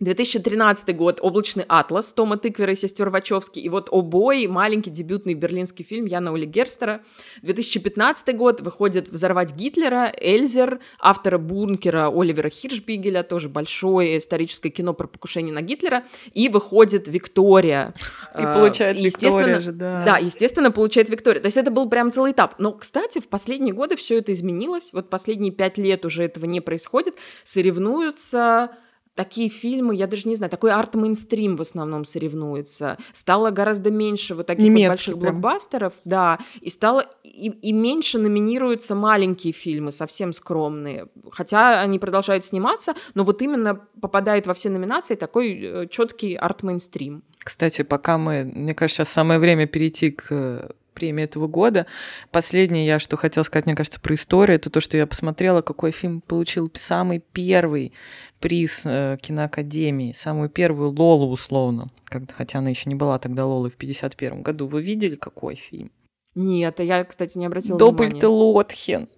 [0.00, 3.58] 2013 год «Облачный атлас» Тома Тыквера и сестер Вачовски.
[3.58, 7.02] И вот «Обой»— маленький дебютный берлинский фильм Яна Ули Герстера.
[7.42, 15.08] 2015 год выходит «Взорвать Гитлера», «Эльзер», автора «Бункера» Оливера Хиршбигеля, тоже большое историческое кино про
[15.08, 16.04] покушение на Гитлера.
[16.32, 17.92] И выходит «Виктория».
[18.38, 20.04] И получает Виктория же, да.
[20.04, 21.40] Да, естественно, получает Виктория.
[21.40, 22.54] То есть это был прям целый этап.
[22.58, 24.90] Но, кстати, в последние годы все это изменилось.
[24.92, 27.16] Вот последние пять лет уже этого не происходит.
[27.42, 28.70] Соревнуются
[29.18, 32.98] такие фильмы, я даже не знаю, такой арт-мейнстрим в основном соревнуется.
[33.12, 35.40] Стало гораздо меньше вот таких вот больших прям.
[35.40, 41.08] блокбастеров, да, и стало и, и меньше номинируются маленькие фильмы, совсем скромные.
[41.32, 47.24] Хотя они продолжают сниматься, но вот именно попадает во все номинации такой э, четкий арт-мейнстрим.
[47.40, 51.86] Кстати, пока мы, мне кажется, сейчас самое время перейти к э, премии этого года.
[52.32, 55.92] Последнее я, что хотела сказать, мне кажется, про историю, это то, что я посмотрела, какой
[55.92, 57.92] фильм получил самый первый
[58.40, 61.90] приз э, киноакадемии, самую первую Лолу условно,
[62.36, 64.66] хотя она еще не была тогда Лолой в 51 году.
[64.66, 65.90] Вы видели, какой фильм?
[66.34, 68.28] Нет, я, кстати, не обратила Добрый внимания.
[68.28, 69.08] Лотхен.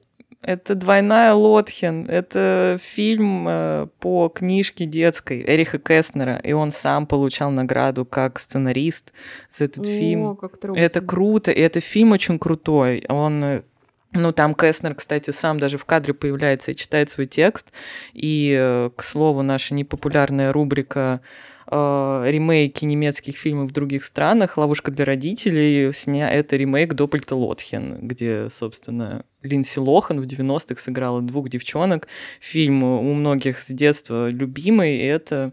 [0.42, 2.06] Это двойная Лотхен.
[2.08, 9.12] Это фильм э, по книжке детской Эриха Кеснера, и он сам получал награду как сценарист
[9.52, 10.38] за этот О, фильм.
[10.74, 13.04] Это круто, и это фильм очень крутой.
[13.08, 13.62] Он э,
[14.12, 17.70] ну, там Кеснер, кстати, сам даже в кадре появляется и читает свой текст.
[18.12, 21.20] И, э, к слову, наша непопулярная рубрика
[21.70, 24.56] э, ремейки немецких фильмов в других странах.
[24.56, 26.30] «Ловушка для родителей» сня...
[26.30, 32.08] это ремейк Доппельта Лотхен, где, собственно, Линси Лохан в 90-х сыграла двух девчонок.
[32.40, 35.52] Фильм у многих с детства любимый, и это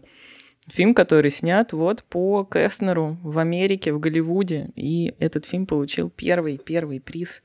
[0.68, 6.58] фильм, который снят вот по Кеснеру в Америке, в Голливуде, и этот фильм получил первый,
[6.58, 7.42] первый приз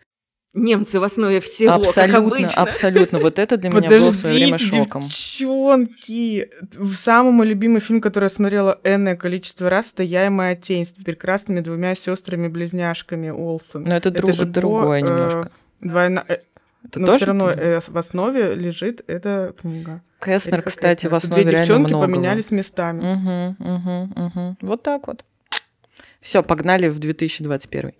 [0.54, 5.04] немцы в основе всего, абсолютно, Абсолютно, вот это для меня было в свое время шоком.
[5.04, 6.50] девчонки!
[6.96, 10.86] Самый мой любимый фильм, который я смотрела энное количество раз, это «Я и моя тень»
[10.86, 13.84] с прекрасными двумя сестрами-близняшками Олсен.
[13.84, 15.52] Но это, это друг, же другое по, немножко.
[15.82, 16.26] Э, двойна...
[16.28, 16.38] Э,
[16.86, 20.02] это Но все равно э, в основе лежит эта книга.
[20.20, 22.12] Кэснер, кстати, в основе Две девчонки многого.
[22.12, 23.00] поменялись местами.
[23.00, 24.58] Угу, угу, угу.
[24.62, 25.24] Вот так вот.
[26.20, 27.94] Все, погнали в 2021.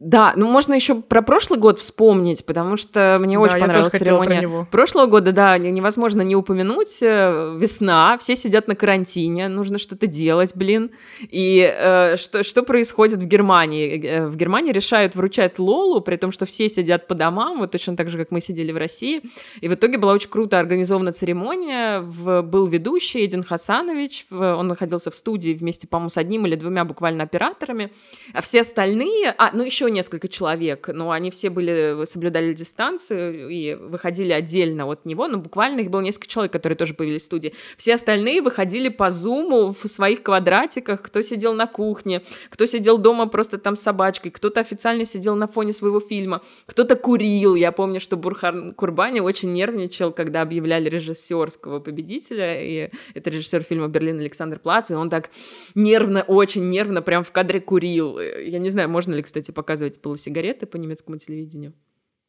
[0.00, 4.66] Да, ну можно еще про прошлый год вспомнить, потому что мне да, очень понравилась церемония
[4.70, 5.32] прошлого года.
[5.32, 7.02] Да, невозможно не упомянуть.
[7.02, 10.92] Э, весна, все сидят на карантине, нужно что-то делать, блин.
[11.20, 14.00] И э, что, что происходит в Германии?
[14.06, 17.96] Э, в Германии решают вручать Лолу, при том, что все сидят по домам, вот точно
[17.96, 19.22] так же, как мы сидели в России.
[19.60, 22.02] И в итоге была очень круто организована церемония.
[22.02, 26.54] В, был ведущий Эдин Хасанович, в, он находился в студии вместе, по-моему, с одним или
[26.54, 27.90] двумя буквально операторами.
[28.32, 29.34] А все остальные...
[29.36, 35.04] А, ну еще несколько человек, но они все были, соблюдали дистанцию и выходили отдельно от
[35.04, 37.54] него, но буквально их было несколько человек, которые тоже появились в студии.
[37.76, 43.26] Все остальные выходили по зуму в своих квадратиках, кто сидел на кухне, кто сидел дома
[43.26, 47.54] просто там с собачкой, кто-то официально сидел на фоне своего фильма, кто-то курил.
[47.54, 53.88] Я помню, что Бурхан Курбани очень нервничал, когда объявляли режиссерского победителя, и это режиссер фильма
[53.88, 55.30] «Берлин» Александр Плац, и он так
[55.74, 58.18] нервно, очень нервно прям в кадре курил.
[58.18, 61.72] Я не знаю, можно ли, кстати, показать показывать было сигареты по немецкому телевидению.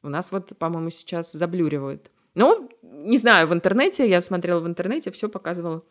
[0.04, 2.12] У нас вот, по-моему, сейчас заблюривают.
[2.36, 5.84] Ну, не знаю, в интернете, я смотрела в интернете, все показывало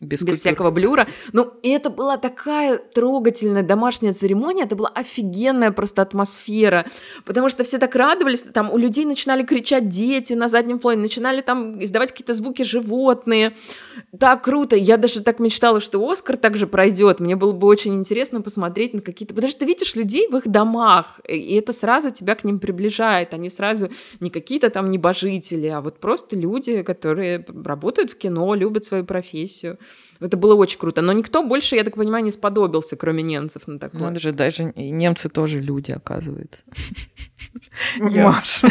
[0.00, 1.08] без, без всякого блюра.
[1.32, 6.86] Ну, и это была такая трогательная домашняя церемония, это была офигенная просто атмосфера,
[7.24, 11.40] потому что все так радовались, там у людей начинали кричать дети на заднем плане, начинали
[11.40, 13.56] там издавать какие-то звуки животные.
[14.18, 18.40] Так круто, я даже так мечтала, что Оскар также пройдет, мне было бы очень интересно
[18.40, 22.36] посмотреть на какие-то, потому что ты видишь людей в их домах, и это сразу тебя
[22.36, 28.12] к ним приближает, они сразу не какие-то там небожители, а вот просто люди, которые работают
[28.12, 29.78] в кино, любят свою профессию.
[30.20, 31.00] Это было очень круто.
[31.00, 34.00] Но никто больше, я так понимаю, не сподобился, кроме немцев на такое.
[34.00, 36.62] Надо же, даже немцы тоже люди, оказывается.
[37.98, 38.66] Маша.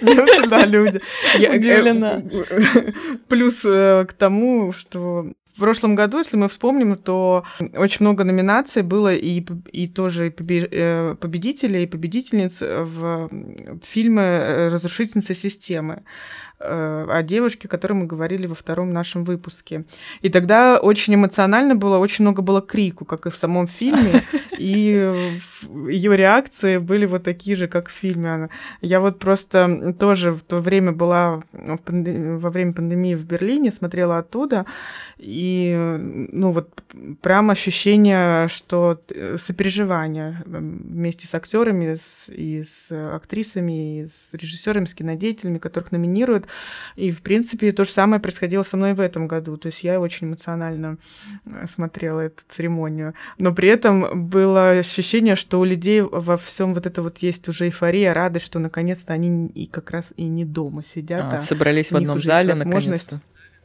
[0.00, 1.00] Немцы, да, люди.
[1.38, 2.22] Я удивлена.
[3.28, 7.44] Плюс э, к тому, что в прошлом году, если мы вспомним, то
[7.76, 13.30] очень много номинаций было и, и тоже э, победителей и победительниц в
[13.82, 19.84] фильмы «Разрушительница системы» э, о девушке, о которой мы говорили во втором нашем выпуске.
[20.20, 24.22] И тогда очень эмоционально было, очень много было крику, как и в самом фильме,
[24.58, 25.12] и
[25.88, 28.48] ее реакции были вот такие же, как в фильме.
[28.80, 34.66] Я вот просто тоже в то время была во время пандемии в Берлине, смотрела оттуда,
[35.18, 35.74] и,
[36.32, 36.82] ну, вот
[37.20, 39.00] прям ощущение, что
[39.36, 41.96] сопереживание вместе с актерами
[42.28, 46.46] и с актрисами, и с режиссерами, с кинодеятелями, которых номинируют.
[46.96, 49.56] И, в принципе, то же самое происходило со мной в этом году.
[49.56, 50.98] То есть я очень эмоционально
[51.46, 53.14] э, смотрела эту церемонию.
[53.38, 57.66] Но при этом было ощущение, что у людей во всем вот это вот есть уже
[57.66, 61.32] эйфория, радость, что наконец-то они и как раз и не дома сидят.
[61.32, 63.20] А, а собрались в одном зале, наконец-то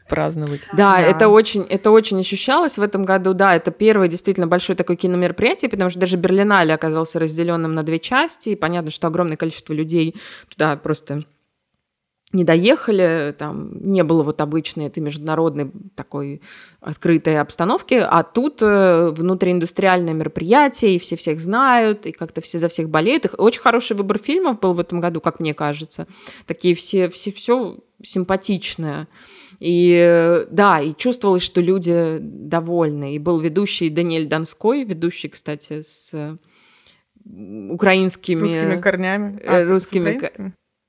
[0.08, 0.68] праздновать.
[0.74, 3.34] Да, да, это очень, это очень ощущалось в этом году.
[3.34, 8.00] Да, это первое действительно большое такое киномероприятие, потому что даже Берлинале оказался разделенным на две
[8.00, 10.16] части, и понятно, что огромное количество людей
[10.50, 11.24] туда просто
[12.34, 16.42] не доехали, там не было вот обычной этой международной такой
[16.82, 22.68] открытой обстановки, а тут э, внутрииндустриальное мероприятие, и все всех знают, и как-то все за
[22.68, 23.26] всех болеют.
[23.26, 26.06] И очень хороший выбор фильмов был в этом году, как мне кажется.
[26.46, 29.08] Такие все, все, все симпатичное.
[29.60, 33.16] И да, и чувствовалось, что люди довольны.
[33.16, 36.38] И был ведущий Даниэль Донской, ведущий, кстати, с
[37.70, 38.42] украинскими...
[38.42, 39.42] Русскими корнями.
[39.46, 40.22] А, русскими...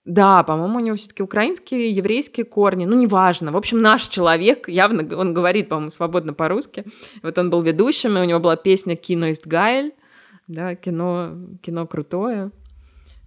[0.04, 2.86] Да, по-моему, у него все-таки украинские, еврейские корни.
[2.86, 3.52] Ну, неважно.
[3.52, 6.84] В общем, наш человек, явно он говорит, по-моему, свободно по-русски.
[7.22, 9.92] Вот он был ведущим, и у него была песня «Кино есть Гайль».
[10.46, 12.52] Да, кино, кино крутое.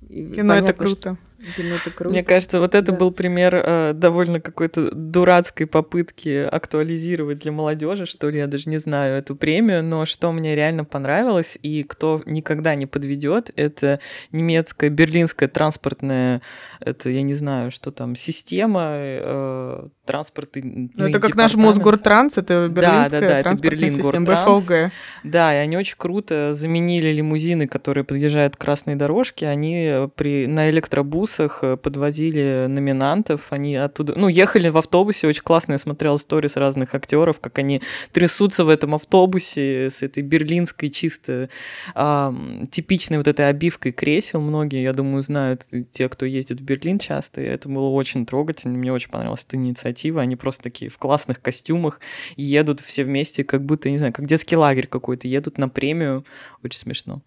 [0.09, 0.99] И кино это круто.
[1.01, 2.11] Что это круто.
[2.11, 2.97] Мне кажется, вот это да.
[2.97, 8.77] был пример э, довольно какой-то дурацкой попытки актуализировать для молодежи, что ли, я даже не
[8.77, 13.99] знаю эту премию, но что мне реально понравилось и кто никогда не подведет, это
[14.31, 16.41] немецкая берлинская транспортная,
[16.79, 20.59] это я не знаю, что там система э, транспорта.
[20.63, 24.91] Ну, это как наш Мосгортранс, это берлинская да, да, да, это Берлин система БФОГ.
[25.23, 30.69] Да, и они очень круто заменили лимузины, которые подъезжают к красной дорожке, они при на
[30.69, 36.17] электробус автобусах э, подвозили номинантов, они оттуда, ну, ехали в автобусе, очень классно, я смотрела
[36.17, 41.49] сторис разных актеров, как они трясутся в этом автобусе с этой берлинской чисто
[41.95, 42.33] а,
[42.69, 47.41] типичной вот этой обивкой кресел, многие, я думаю, знают, те, кто ездит в Берлин часто,
[47.41, 51.41] и это было очень трогательно, мне очень понравилась эта инициатива, они просто такие в классных
[51.41, 51.99] костюмах
[52.35, 56.25] едут все вместе, как будто, не знаю, как детский лагерь какой-то, едут на премию,
[56.63, 57.21] очень смешно.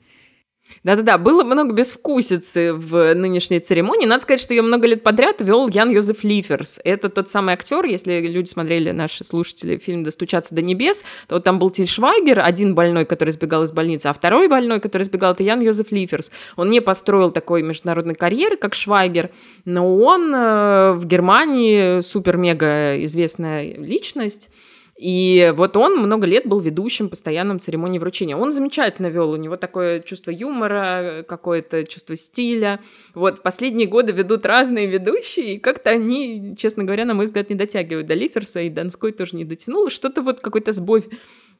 [0.82, 4.06] Да-да-да, было много безвкусицы в нынешней церемонии.
[4.06, 6.78] Надо сказать, что ее много лет подряд вел Ян Йозеф Лиферс.
[6.84, 11.58] Это тот самый актер, если люди смотрели, наши слушатели, фильм «Достучаться до небес», то там
[11.58, 15.42] был Тиль Швайгер, один больной, который сбегал из больницы, а второй больной, который сбегал, это
[15.42, 16.30] Ян Йозеф Лиферс.
[16.56, 19.30] Он не построил такой международной карьеры, как Швайгер,
[19.64, 24.50] но он э, в Германии супер-мега известная личность,
[24.96, 28.36] и вот он много лет был ведущим постоянным церемонии вручения.
[28.36, 32.80] Он замечательно вел, у него такое чувство юмора, какое-то чувство стиля.
[33.14, 37.56] Вот последние годы ведут разные ведущие, и как-то они, честно говоря, на мой взгляд, не
[37.56, 39.90] дотягивают до Лиферса, и Донской тоже не дотянул.
[39.90, 41.04] Что-то вот какой-то сбой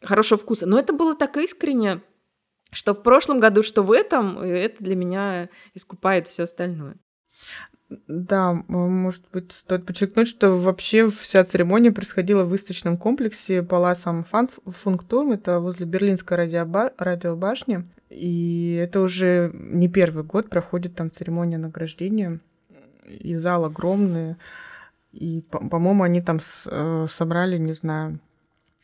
[0.01, 0.66] хорошего вкуса.
[0.66, 2.03] Но это было так искренне,
[2.70, 6.97] что в прошлом году, что в этом, это для меня искупает все остальное.
[8.09, 15.33] Да, может быть, стоит подчеркнуть, что вообще вся церемония происходила в выставочном комплексе Паласом Функтурм,
[15.33, 17.85] это возле Берлинской радиоба- радиобашни.
[18.11, 22.40] И это уже не первый год проходит там церемония награждения.
[23.07, 24.37] И зал огромный.
[25.12, 28.20] И, по-моему, они там э, собрали, не знаю,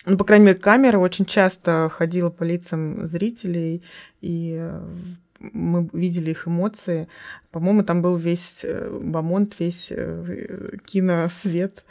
[0.07, 3.83] ну, по крайней мере, камера очень часто ходила по лицам зрителей,
[4.21, 4.89] и э,
[5.41, 7.09] мы видели их эмоции.
[7.51, 11.85] По-моему, там был весь э, Бамонт, весь э, киносвет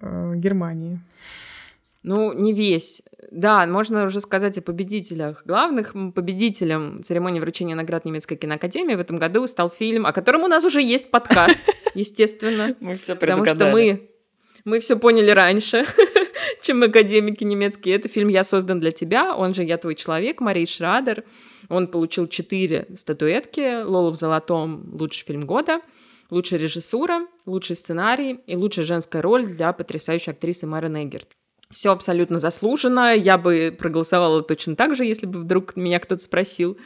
[0.00, 0.98] э, Германии.
[2.02, 3.02] Ну, не весь.
[3.30, 5.42] Да, можно уже сказать о победителях.
[5.44, 10.48] Главных победителем церемонии вручения наград немецкой киноакадемии в этом году стал фильм, о котором у
[10.48, 11.60] нас уже есть подкаст,
[11.94, 12.74] естественно.
[12.80, 14.08] Мы все Потому что мы,
[14.64, 15.84] мы все поняли раньше,
[16.62, 17.96] чем академики немецкие.
[17.96, 21.24] Это фильм «Я создан для тебя», он же «Я твой человек», Марии Шрадер.
[21.68, 23.82] Он получил четыре статуэтки.
[23.82, 25.80] «Лола в золотом»— лучший фильм года,
[26.30, 31.28] лучшая режиссура, лучший сценарий и лучшая женская роль для потрясающей актрисы Мары Негерт.
[31.70, 33.14] Все абсолютно заслуженно.
[33.14, 36.78] Я бы проголосовала точно так же, если бы вдруг меня кто-то спросил.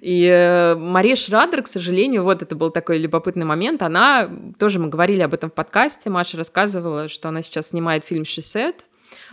[0.00, 3.82] И э, Мария Шрадер, к сожалению, вот это был такой любопытный момент.
[3.82, 8.24] Она, тоже мы говорили об этом в подкасте, Маша рассказывала, что она сейчас снимает фильм
[8.24, 8.86] «Шисет»,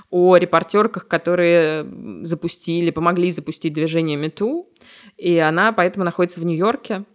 [0.10, 1.86] о репортерках, которые
[2.24, 4.70] запустили, помогли запустить движение МИТУ,
[5.18, 7.06] и она поэтому находится в Нью-Йорке,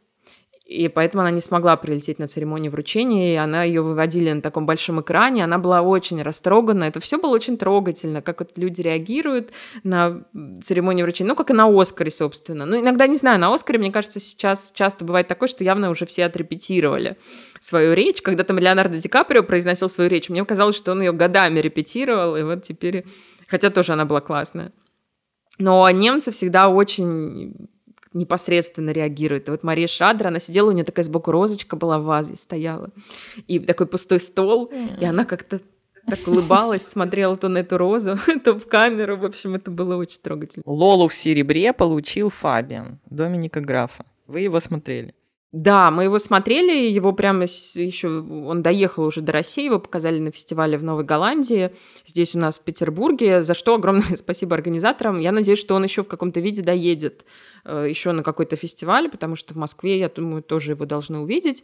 [0.64, 4.64] и поэтому она не смогла прилететь на церемонию вручения, и она ее выводили на таком
[4.64, 9.50] большом экране, она была очень растрогана, это все было очень трогательно, как вот люди реагируют
[9.82, 10.24] на
[10.62, 12.64] церемонию вручения, ну, как и на Оскаре, собственно.
[12.64, 16.06] Ну, иногда, не знаю, на Оскаре, мне кажется, сейчас часто бывает такое, что явно уже
[16.06, 17.18] все отрепетировали
[17.60, 21.12] свою речь, когда там Леонардо Ди Каприо произносил свою речь, мне казалось, что он ее
[21.12, 23.04] годами репетировал, и вот теперь,
[23.48, 24.72] хотя тоже она была классная.
[25.58, 27.68] Но немцы всегда очень
[28.14, 29.48] непосредственно реагирует.
[29.48, 32.90] И вот Мария Шадра, она сидела, у нее такая сбоку розочка была в вазе, стояла.
[33.46, 35.60] И такой пустой стол, и она как-то
[36.06, 39.16] так улыбалась, смотрела то на эту розу, то в камеру.
[39.16, 40.62] В общем, это было очень трогательно.
[40.66, 44.04] Лолу в серебре получил Фабиан, Доминика Графа.
[44.26, 45.14] Вы его смотрели?
[45.56, 50.32] Да, мы его смотрели, его прямо еще, он доехал уже до России, его показали на
[50.32, 51.72] фестивале в Новой Голландии,
[52.04, 55.20] здесь у нас в Петербурге, за что огромное спасибо организаторам.
[55.20, 57.24] Я надеюсь, что он еще в каком-то виде доедет
[57.64, 61.62] э, еще на какой-то фестиваль, потому что в Москве, я думаю, тоже его должны увидеть.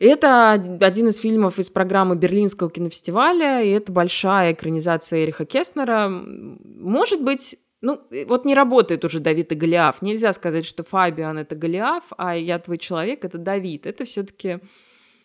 [0.00, 6.08] Это один из фильмов из программы Берлинского кинофестиваля, и это большая экранизация Эриха Кестнера.
[6.08, 10.02] Может быть, ну, вот не работает уже Давид и Голиаф.
[10.02, 13.86] Нельзя сказать, что Фабиан это Голиаф, а я твой человек это Давид.
[13.86, 14.60] Это все-таки,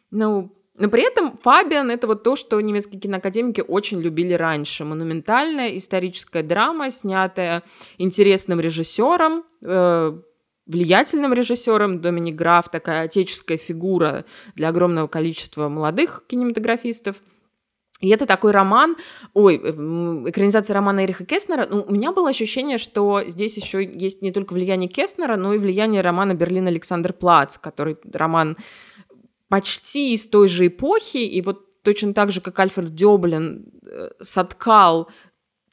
[0.10, 4.86] ну, но при этом Фабиан— это вот то, что немецкие киноакадемики очень любили раньше.
[4.86, 7.62] Монументальная историческая драма, снятая
[8.00, 10.20] интересным режиссером, э,
[10.65, 12.02] влиятельным режиссером.
[12.02, 17.22] Доминик Граф— такая отеческая фигура для огромного количества молодых кинематографистов—
[17.99, 18.95] и это такой роман,
[19.33, 21.67] ой, экранизация романа Эриха Кеснера.
[21.69, 25.57] Ну, у меня было ощущение, что здесь еще есть не только влияние Кеснера, но и
[25.57, 28.57] влияние романа Берлин Александр Плац, который роман
[29.49, 35.10] почти из той же эпохи, и вот точно так же, как Альфред Дёблин э, соткал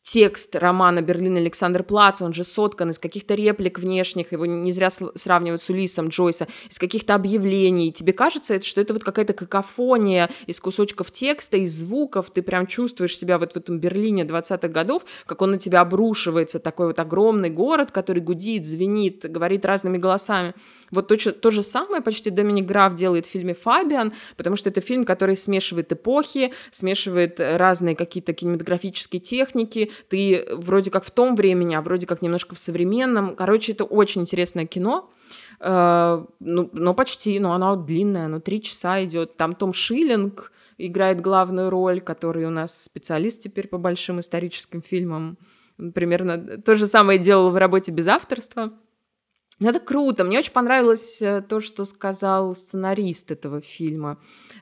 [0.04, 4.90] текст романа «Берлин Александр Плац», он же соткан из каких-то реплик внешних, его не зря
[4.90, 7.90] сравнивают с Улисом Джойса, из каких-то объявлений.
[7.90, 13.16] Тебе кажется, что это вот какая-то какофония из кусочков текста, из звуков, ты прям чувствуешь
[13.18, 17.50] себя вот в этом Берлине 20-х годов, как он на тебя обрушивается, такой вот огромный
[17.50, 20.54] город, который гудит, звенит, говорит разными голосами.
[20.90, 24.82] Вот то, то же самое почти Доминик Граф делает в фильме «Фабиан», потому что это
[24.82, 31.74] фильм, который смешивает эпохи, смешивает разные какие-то кинематографические техники, ты вроде как в том времени,
[31.74, 33.36] а вроде как немножко в современном.
[33.36, 35.10] Короче, это очень интересное кино.
[35.60, 39.36] Uh, ну, но почти, но оно длинное, оно три часа идет.
[39.36, 45.38] Там Том Шиллинг играет главную роль, который у нас специалист теперь по большим историческим фильмам.
[45.94, 48.72] Примерно то же самое делал в работе без авторства.
[49.60, 50.24] Ну, это круто.
[50.24, 54.18] Мне очень понравилось э, то, что сказал сценарист этого фильма.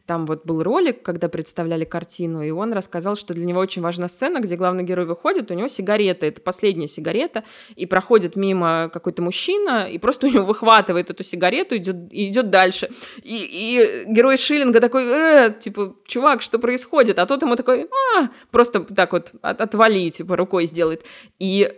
[0.06, 4.08] Там вот был ролик, когда представляли картину, и он рассказал, что для него очень важна
[4.08, 9.22] сцена, где главный герой выходит, у него сигарета, это последняя сигарета, и проходит мимо какой-то
[9.22, 12.90] мужчина, и просто у него выхватывает эту сигарету идет, и идет дальше.
[13.22, 17.18] И, и герой Шиллинга такой, э, типа, чувак, что происходит?
[17.18, 21.04] А тот ему такой, а, просто так вот от, отвали, типа, рукой сделает.
[21.38, 21.72] И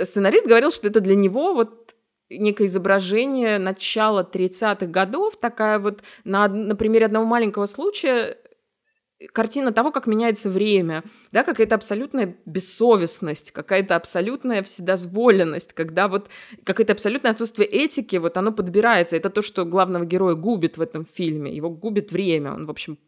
[0.00, 1.94] сценарист говорил, что это для него вот
[2.38, 8.36] некое изображение начала 30-х годов, такая вот на, на примере одного маленького случая
[9.32, 16.28] картина того, как меняется время, да, какая-то абсолютная бессовестность, какая-то абсолютная вседозволенность, когда вот
[16.64, 19.16] какое-то абсолютное отсутствие этики, вот оно подбирается.
[19.16, 21.54] Это то, что главного героя губит в этом фильме.
[21.54, 22.52] Его губит время.
[22.52, 22.98] Он, в общем,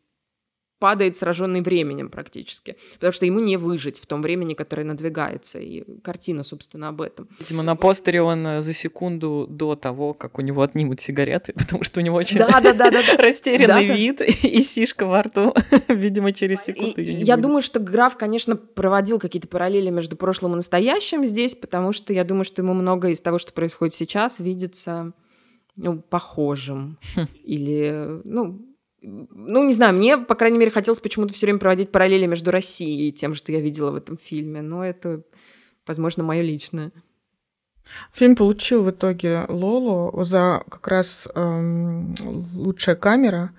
[0.79, 5.85] падает сраженный временем практически, потому что ему не выжить в том времени, которое надвигается, и
[6.03, 7.29] картина, собственно, об этом.
[7.41, 11.85] Видимо, на постере он э, за секунду до того, как у него отнимут сигареты, потому
[11.85, 15.55] что у него очень да, да, да, да, растерянный вид и сишка во рту,
[15.89, 21.25] видимо, через секунду Я думаю, что граф, конечно, проводил какие-то параллели между прошлым и настоящим
[21.25, 25.13] здесь, потому что я думаю, что ему многое из того, что происходит сейчас, видится
[25.77, 26.99] ну, похожим.
[27.17, 27.27] Хм.
[27.43, 28.61] Или, ну,
[29.05, 33.09] ну, не знаю, мне, по крайней мере, хотелось почему-то все время проводить параллели между Россией
[33.09, 35.23] и тем, что я видела в этом фильме, но это,
[35.87, 36.93] возможно, мое личное.
[38.13, 42.15] Фильм получил в итоге Лолу за как раз эм,
[42.55, 43.53] лучшая камера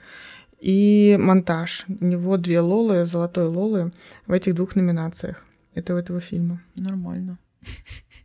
[0.60, 1.86] и монтаж.
[1.88, 3.92] У него две Лолы, золотой Лолы
[4.26, 5.44] в этих двух номинациях.
[5.76, 6.62] Это у этого фильма.
[6.76, 7.38] Нормально.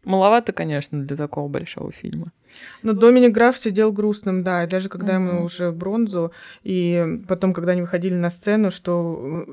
[0.05, 2.33] Маловато, конечно, для такого большого фильма.
[2.83, 5.29] Но Доминик Граф сидел грустным, да, и даже когда mm-hmm.
[5.29, 6.33] ему уже бронзу,
[6.63, 9.47] и потом, когда они выходили на сцену, что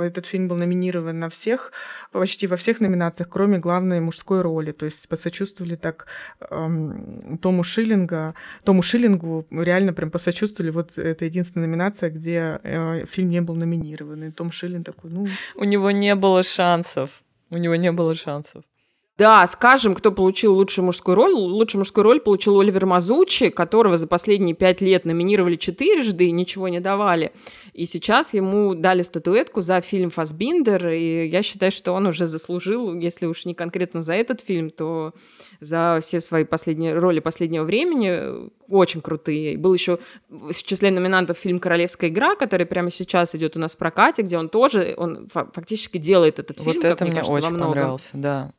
[0.00, 1.72] этот фильм был номинирован на всех,
[2.12, 6.06] почти во всех номинациях, кроме главной мужской роли, то есть посочувствовали так
[6.50, 8.34] эм, Тому Шиллинга,
[8.64, 14.24] Тому Шиллингу реально прям посочувствовали, вот это единственная номинация, где э, фильм не был номинирован,
[14.24, 15.26] и Том Шиллинг такой, ну...
[15.56, 18.64] У него не было шансов, у него не было шансов.
[19.16, 21.32] Да, скажем, кто получил лучшую мужскую роль.
[21.32, 26.66] Лучшую мужскую роль получил Оливер Мазучи, которого за последние пять лет номинировали четырежды и ничего
[26.68, 27.32] не давали.
[27.74, 32.92] И сейчас ему дали статуэтку за фильм «Фасбиндер», и я считаю, что он уже заслужил,
[32.94, 35.12] если уж не конкретно за этот фильм, то
[35.60, 39.58] за все свои последние роли последнего времени, очень крутые.
[39.58, 39.98] Был еще
[40.28, 44.38] в числе номинантов фильм «Королевская игра», который прямо сейчас идет у нас в прокате, где
[44.38, 48.52] он тоже, он фактически делает этот фильм, Вот это мне, кажется, очень понравился, да.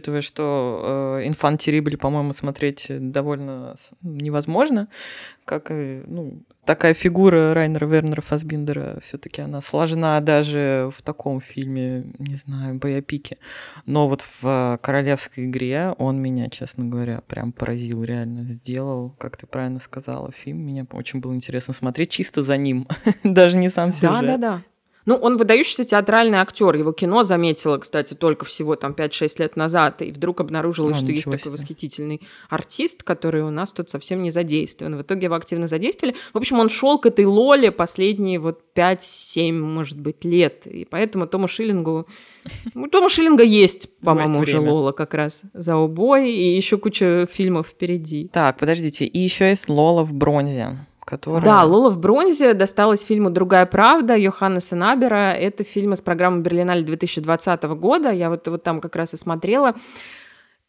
[0.00, 4.88] Учитывая, что э, «Инфан Терибли», по-моему, смотреть довольно невозможно,
[5.44, 12.06] как, ну, такая фигура Райнера Вернера Фасбиндера все таки она сложна даже в таком фильме,
[12.18, 13.36] не знаю, боепике.
[13.84, 19.46] Но вот в «Королевской игре» он меня, честно говоря, прям поразил, реально сделал, как ты
[19.46, 20.64] правильно сказала, фильм.
[20.64, 22.88] Меня очень было интересно смотреть чисто за ним,
[23.22, 24.22] даже не сам сюжет.
[24.22, 24.60] Да-да-да.
[25.06, 26.74] Ну, он выдающийся театральный актер.
[26.74, 30.02] Его кино заметила, кстати, только всего там 5-6 лет назад.
[30.02, 31.38] И вдруг обнаружилось, а, что есть себе.
[31.38, 34.96] такой восхитительный артист, который у нас тут совсем не задействован.
[34.96, 36.16] В итоге его активно задействовали.
[36.32, 40.66] В общем, он шел к этой Лоле последние вот 5-7, может быть, лет.
[40.66, 42.06] И поэтому Тому Шиллингу...
[42.74, 46.30] У Тома Шиллинга есть, по-моему, уже Лола как раз за убой.
[46.30, 48.28] И еще куча фильмов впереди.
[48.32, 49.06] Так, подождите.
[49.06, 51.42] И еще есть Лола в бронзе которая...
[51.42, 55.32] Да, «Лола в бронзе» досталась фильму «Другая правда» Йоханнеса Набера.
[55.32, 58.10] Это фильм из программы «Берлинале» 2020 года.
[58.10, 59.74] Я вот, вот там как раз и смотрела.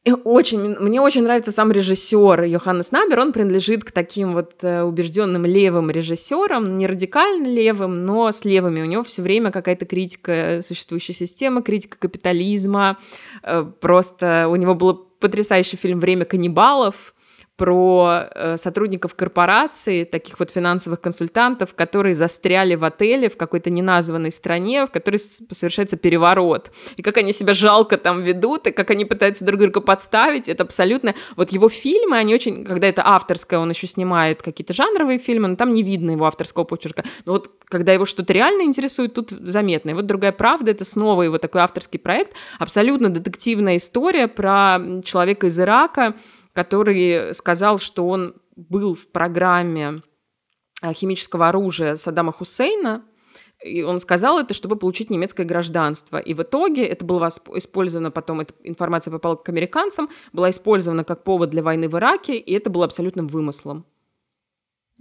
[0.04, 3.20] И очень, мне очень нравится сам режиссер Йоханнес Набер.
[3.20, 8.82] Он принадлежит к таким вот э, убежденным левым режиссерам, не радикально левым, но с левыми.
[8.82, 12.98] У него все время какая-то критика существующей системы, критика капитализма.
[13.44, 17.14] Э, просто у него был потрясающий фильм «Время каннибалов»,
[17.62, 24.32] про э, сотрудников корпорации, таких вот финансовых консультантов, которые застряли в отеле в какой-то неназванной
[24.32, 26.72] стране, в которой совершается переворот.
[26.97, 30.64] И как они себя жалко там ведут, и как они пытаются друг друга подставить, это
[30.64, 31.14] абсолютно...
[31.36, 32.66] Вот его фильмы, они очень...
[32.66, 36.64] Когда это авторское, он еще снимает какие-то жанровые фильмы, но там не видно его авторского
[36.64, 37.03] почерка.
[37.26, 39.91] Но вот когда его что-то реально интересует, тут заметно.
[39.91, 45.45] И вот «Другая правда»— это снова его такой авторский проект, абсолютно детективная история про человека
[45.45, 46.16] из Ирака,
[46.54, 50.02] который сказал, что он был в программе
[50.82, 53.04] э, химического оружия Саддама Хусейна,
[53.64, 56.18] и он сказал это, чтобы получить немецкое гражданство.
[56.18, 61.24] И в итоге это было использовано потом, эта информация попала к американцам, была использована как
[61.24, 63.86] повод для войны в Ираке, и это было абсолютным вымыслом.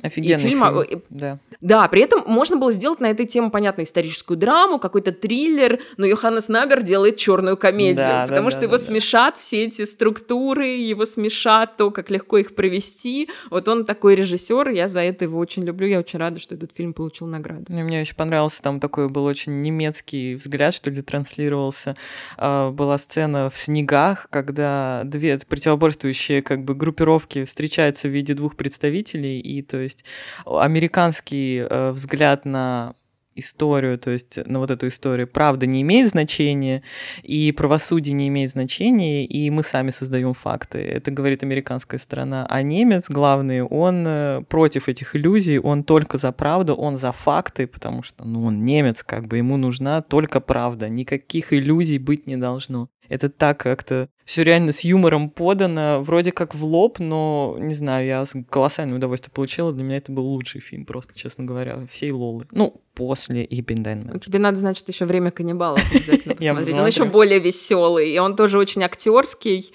[0.03, 0.85] Офигенный фильм.
[0.85, 1.03] фильм.
[1.11, 1.39] Да.
[1.61, 6.07] да, при этом можно было сделать на этой теме, понятно, историческую драму, какой-то триллер, но
[6.07, 9.41] Йоханнес Набер делает черную комедию, да, потому да, что да, его да, смешат да.
[9.41, 13.29] все эти структуры, его смешат то, как легко их провести.
[13.51, 16.73] Вот он такой режиссер, я за это его очень люблю, я очень рада, что этот
[16.75, 17.65] фильм получил награду.
[17.69, 21.97] И мне очень понравился, там такой был очень немецкий взгляд, что ли, транслировался.
[22.37, 28.57] А, была сцена в снегах, когда две противоборствующие как бы группировки встречаются в виде двух
[28.57, 30.05] представителей, и то есть есть
[30.47, 32.95] американский э, взгляд на
[33.41, 36.83] историю, то есть на вот эту историю, правда не имеет значения,
[37.23, 40.79] и правосудие не имеет значения, и мы сами создаем факты.
[40.79, 42.47] Это говорит американская сторона.
[42.49, 47.67] А немец, главный, он э, против этих иллюзий, он только за правду, он за факты,
[47.67, 52.37] потому что, ну, он немец, как бы, ему нужна только правда, никаких иллюзий быть не
[52.37, 52.89] должно.
[53.11, 58.07] Это так как-то все реально с юмором подано, вроде как в лоб, но, не знаю,
[58.07, 59.73] я колоссальное удовольствие получила.
[59.73, 62.47] Для меня это был лучший фильм, просто, честно говоря, всей Лолы.
[62.53, 64.21] Ну, после Ибендайна.
[64.21, 66.79] Тебе надо, значит, еще время каннибалов обязательно посмотреть.
[66.79, 69.73] Он еще более веселый, и он тоже очень актерский.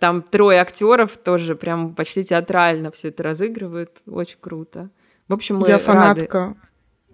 [0.00, 4.02] Там трое актеров тоже прям почти театрально все это разыгрывают.
[4.06, 4.90] Очень круто.
[5.28, 6.56] В общем, мы Я фанатка рады.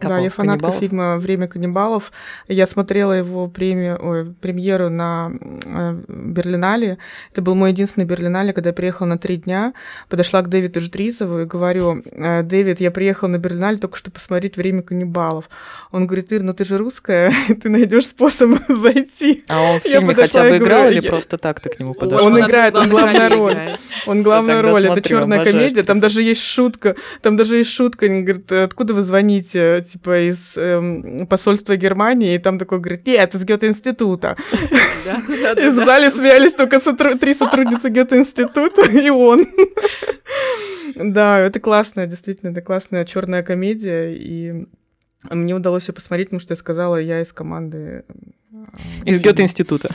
[0.02, 0.14] Кого?
[0.14, 0.80] Да, я фанатка каннибалов?
[0.80, 2.12] фильма «Время каннибалов».
[2.48, 5.32] Я смотрела его премию, ой, премьеру на
[5.64, 6.98] э, Берлинале.
[7.32, 9.74] Это был мой единственный Берлинале, когда я приехала на три дня.
[10.08, 14.56] Подошла к Дэвиду Ждризову и говорю, «Э, Дэвид, я приехала на Берлинале только чтобы посмотреть
[14.56, 15.48] «Время каннибалов».
[15.90, 17.32] Он говорит, Ир, ну ты же русская,
[17.62, 19.44] ты найдешь способ зайти.
[19.48, 22.26] А он в фильме хотя бы играл или просто так ты к нему подошла?
[22.26, 23.58] Он играет, он главная роль.
[24.06, 25.82] Он главная роль, это черная комедия.
[25.82, 29.84] Там даже есть шутка, там даже есть шутка, он говорит, откуда вы звоните?
[29.92, 34.36] Типа, из эм, посольства Германии, и там такой говорит, нет, из Гёте-института.
[35.56, 36.80] И в зале смеялись только
[37.18, 39.46] три сотрудницы Гёте-института и он.
[40.94, 44.66] Да, это классная, действительно, это классная черная комедия, и
[45.30, 48.04] мне удалось ее посмотреть, потому что я сказала, я из команды...
[48.52, 48.64] Э,
[49.04, 49.88] из Гёте-института.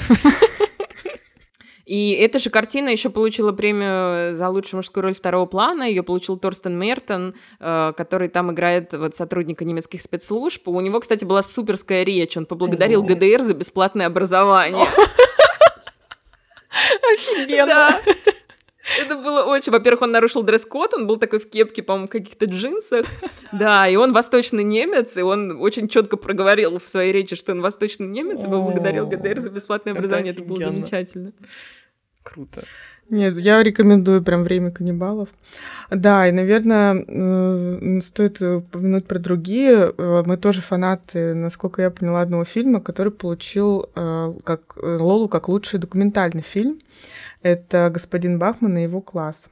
[1.88, 5.84] И эта же картина еще получила премию за лучшую мужскую роль второго плана.
[5.84, 10.68] Ее получил Торстен Мертон, э, который там играет вот сотрудника немецких спецслужб.
[10.68, 12.36] У него, кстати, была суперская речь.
[12.36, 14.86] Он поблагодарил ГДР за бесплатное образование.
[17.14, 17.98] Офигенно.
[19.02, 19.72] Это было очень...
[19.72, 23.06] Во-первых, он нарушил дресс-код, он был такой в кепке, по-моему, в каких-то джинсах.
[23.52, 27.62] Да, и он восточный немец, и он очень четко проговорил в своей речи, что он
[27.62, 30.34] восточный немец, и поблагодарил ГДР за бесплатное образование.
[30.34, 31.34] Это было замечательно.
[32.24, 32.64] Круто.
[33.10, 35.30] Нет, я рекомендую прям «Время каннибалов».
[35.90, 39.94] Да, и, наверное, э, стоит упомянуть про другие.
[39.98, 45.48] Э, мы тоже фанаты, насколько я поняла, одного фильма, который получил э, как, Лолу как
[45.48, 46.80] лучший документальный фильм.
[47.42, 49.44] Это господин Бахман и его класс.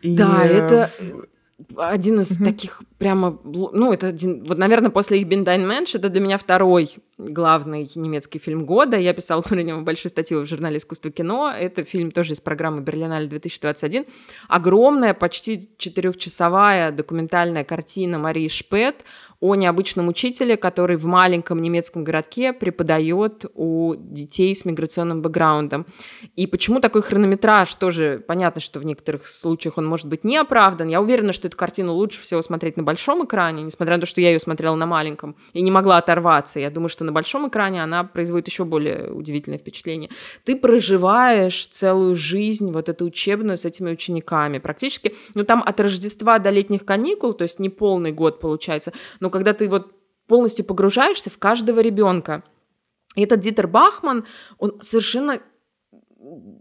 [0.00, 0.16] И...
[0.16, 0.90] Да, это
[1.76, 2.44] один из mm-hmm.
[2.44, 6.96] таких прямо, ну, это один, вот, наверное, после их Бендайн Мэнш, это для меня второй
[7.18, 8.96] главный немецкий фильм года.
[8.96, 11.52] Я писала про него большую статью в журнале «Искусство кино».
[11.56, 14.06] Это фильм тоже из программы «Берлинале 2021».
[14.48, 19.04] Огромная, почти четырехчасовая документальная картина Марии Шпет
[19.42, 25.84] о необычном учителе, который в маленьком немецком городке преподает у детей с миграционным бэкграундом.
[26.36, 27.74] И почему такой хронометраж?
[27.74, 30.86] Тоже понятно, что в некоторых случаях он может быть не оправдан.
[30.86, 34.20] Я уверена, что эту картину лучше всего смотреть на большом экране, несмотря на то, что
[34.20, 36.60] я ее смотрела на маленьком и не могла оторваться.
[36.60, 40.10] Я думаю, что на большом экране она производит еще более удивительное впечатление.
[40.44, 44.58] Ты проживаешь целую жизнь, вот эту учебную с этими учениками.
[44.58, 49.31] Практически, ну там от Рождества до летних каникул, то есть не полный год получается, но
[49.32, 49.92] когда ты вот
[50.28, 52.44] полностью погружаешься в каждого ребенка.
[53.16, 54.24] И этот Дитер Бахман,
[54.58, 55.42] он совершенно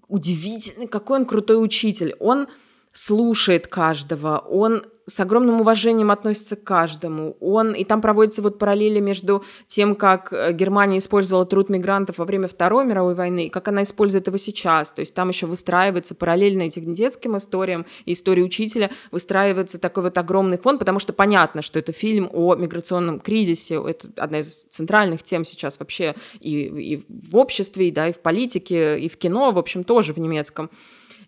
[0.08, 2.16] удивительный, какой он крутой учитель.
[2.20, 2.48] Он
[2.94, 7.36] слушает каждого, он с огромным уважением относится к каждому.
[7.40, 12.26] Он, и там проводятся вот параллели между тем, как э, Германия использовала труд мигрантов во
[12.26, 14.92] время Второй мировой войны, и как она использует его сейчас.
[14.92, 20.18] То есть там еще выстраивается параллельно этим детским историям и истории учителя, выстраивается такой вот
[20.18, 25.24] огромный фон, потому что понятно, что это фильм о миграционном кризисе, это одна из центральных
[25.24, 29.52] тем сейчас вообще и, и в обществе, и, да, и в политике, и в кино,
[29.52, 30.70] в общем, тоже в немецком.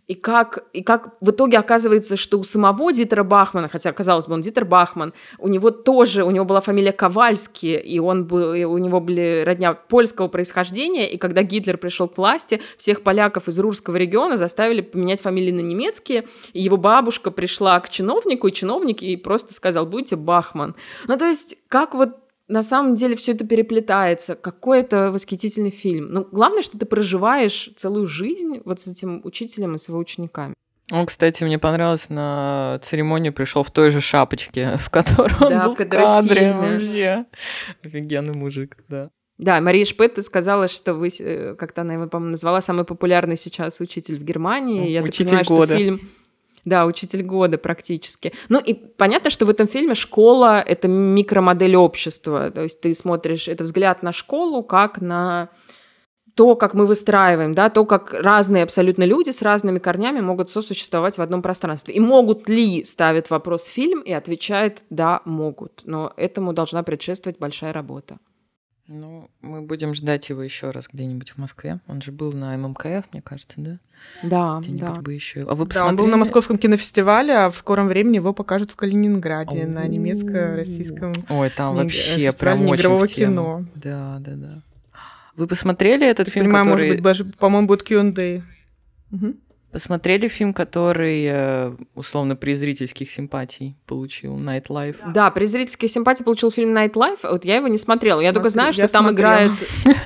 [0.07, 4.33] И как, и как в итоге оказывается, что у самого Дитера Бахмана, хотя, казалось бы,
[4.33, 8.65] он Дитер Бахман, у него тоже, у него была фамилия Ковальский, и он был, и
[8.65, 13.57] у него были родня польского происхождения, и когда Гитлер пришел к власти, всех поляков из
[13.59, 19.01] Рурского региона заставили поменять фамилии на немецкие, и его бабушка пришла к чиновнику, и чиновник
[19.01, 20.75] ей просто сказал, будете Бахман.
[21.07, 22.22] Ну, то есть, как вот
[22.53, 24.35] на самом деле все это переплетается.
[24.35, 26.09] Какой это восхитительный фильм.
[26.09, 30.53] Но главное, что ты проживаешь целую жизнь вот с этим учителем и с его учениками.
[30.91, 35.63] Он, кстати, мне понравилось, на церемонию пришел в той же шапочке, в которой он да,
[35.63, 36.53] был в, в кадре.
[36.53, 37.25] Вообще.
[37.83, 39.09] Офигенный мужик, да.
[39.39, 43.35] Да, Мария Шпет, ты сказала, что вы, э, как-то она его, по-моему, назвала самый популярный
[43.35, 44.91] сейчас учитель в Германии.
[44.91, 45.73] Я учитель так понимаю, года.
[45.73, 45.99] что фильм
[46.65, 48.33] да, учитель года практически.
[48.49, 52.51] Ну и понятно, что в этом фильме школа— это микромодель общества.
[52.51, 55.49] То есть ты смотришь, это взгляд на школу как на
[56.35, 61.17] то, как мы выстраиваем, да, то, как разные абсолютно люди с разными корнями могут сосуществовать
[61.17, 61.93] в одном пространстве.
[61.93, 65.81] И могут ли, ставит вопрос фильм и отвечает «да, могут».
[65.85, 68.17] Но этому должна предшествовать большая работа.
[68.87, 71.79] Ну, мы будем ждать его еще раз где-нибудь в Москве.
[71.87, 73.79] Он же был на ММКФ, мне кажется, да?
[74.23, 75.01] Да, где-нибудь да.
[75.01, 75.43] бы еще.
[75.43, 75.79] А вы посмотрели?
[75.79, 79.87] Да, он был на Московском кинофестивале, а в скором времени его покажут в Калининграде на
[79.87, 81.13] немецко-российском.
[81.29, 83.07] Ой, там вообще прям очень в тему.
[83.07, 83.65] кино.
[83.75, 84.61] Да, да, да.
[85.37, 86.81] Вы посмотрели этот фильм, понимаю, который...
[86.81, 88.43] может быть, даже, по-моему, будет Q&A.
[89.11, 89.33] Угу.
[89.73, 94.97] Посмотрели фильм, который э, условно при зрительских симпатий получил Night Life?
[95.11, 97.21] Да, при зрительских симпатий получил фильм Night Life.
[97.23, 98.19] Вот я его не смотрела.
[98.19, 99.51] Я Смотри, только знаю, что там играет.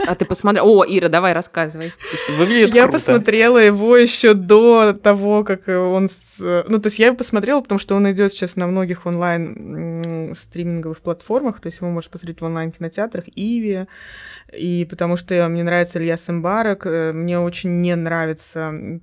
[0.08, 0.66] А ты посмотрел?
[0.70, 1.92] О, Ира, давай рассказывай.
[2.38, 6.08] Выглядит Я посмотрела его еще до того, как он.
[6.40, 11.00] Ну, то есть я его посмотрела, потому что он идет сейчас на многих онлайн стриминговых
[11.00, 11.60] платформах.
[11.60, 13.88] То есть его можно посмотреть в онлайн кинотеатрах, Иви.
[14.54, 19.00] И потому что мне нравится Илья Сэмбарок, э, мне очень не нравится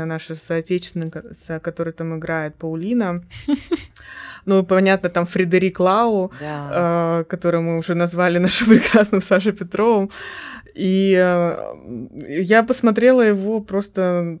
[0.00, 3.22] прекрасная наша соотечественница, которая там играет, Паулина.
[4.46, 7.20] Ну, понятно, там Фредерик Лау, да.
[7.20, 10.10] э, которого мы уже назвали нашим прекрасным Сашей Петровым.
[10.74, 14.38] И э, я посмотрела его просто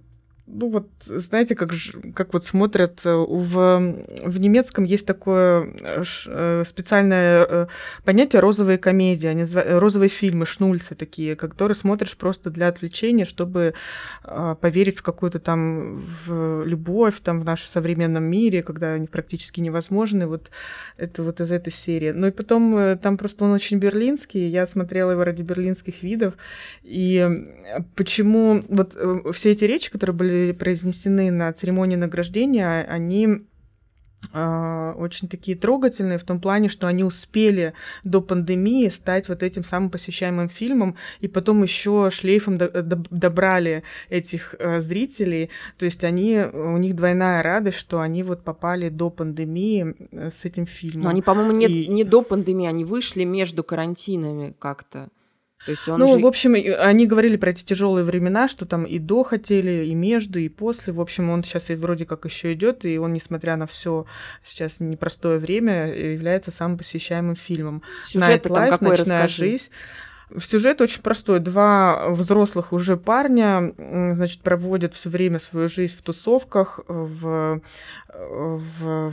[0.52, 1.72] ну вот, знаете, как,
[2.14, 3.94] как вот смотрят э, в,
[4.24, 7.68] в немецком есть такое э, э, специальное
[8.04, 13.74] понятие розовые комедии, они розовые фильмы, шнульцы такие, которые смотришь просто для отвлечения, чтобы
[14.60, 20.26] поверить в какую-то там в любовь там в нашем современном мире, когда они практически невозможны.
[20.26, 20.50] Вот
[20.96, 22.10] это вот из этой серии.
[22.10, 26.34] Ну и потом там просто он очень берлинский, я смотрела его ради берлинских видов,
[26.82, 27.28] и
[27.94, 28.96] почему вот
[29.32, 33.46] все эти речи, которые были произнесены на церемонии награждения, они
[34.32, 37.72] а, очень такие трогательные в том плане, что они успели
[38.04, 44.80] до пандемии стать вот этим самым посещаемым фильмом, и потом еще шлейфом добрали этих э,
[44.80, 45.50] зрителей.
[45.78, 50.44] То есть они, у них двойная радость, что они вот попали до пандемии э, с
[50.44, 51.04] этим фильмом.
[51.04, 51.88] Но они, по-моему, не, и...
[51.88, 55.08] не до пандемии, они вышли между карантинами как-то.
[55.64, 56.22] То есть он ну, уже...
[56.22, 60.38] в общем, они говорили про эти тяжелые времена, что там и до хотели, и между,
[60.38, 60.92] и после.
[60.92, 64.06] В общем, он сейчас и вроде как еще идет, и он, несмотря на все
[64.42, 67.82] сейчас непростое время, является самым посещаемым фильмом.
[68.06, 69.50] Сюжет там какой ночная расскажи.
[69.50, 69.70] жизнь.
[70.38, 71.40] Сюжет очень простой.
[71.40, 73.74] Два взрослых уже парня,
[74.12, 77.60] значит, проводят все время свою жизнь в тусовках, в,
[78.08, 79.12] в,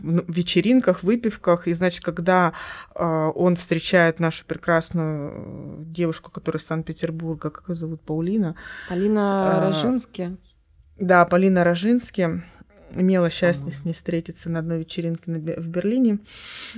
[0.00, 1.66] вечеринках, выпивках.
[1.68, 2.52] И, значит, когда
[2.94, 3.04] э,
[3.34, 8.54] он встречает нашу прекрасную девушку, которая из Санкт-Петербурга, как ее зовут, Паулина?
[8.88, 10.36] Полина а, Рожински.
[10.98, 12.42] Да, Полина Рожински
[12.94, 16.18] имела счастье с ней встретиться на одной вечеринке в Берлине.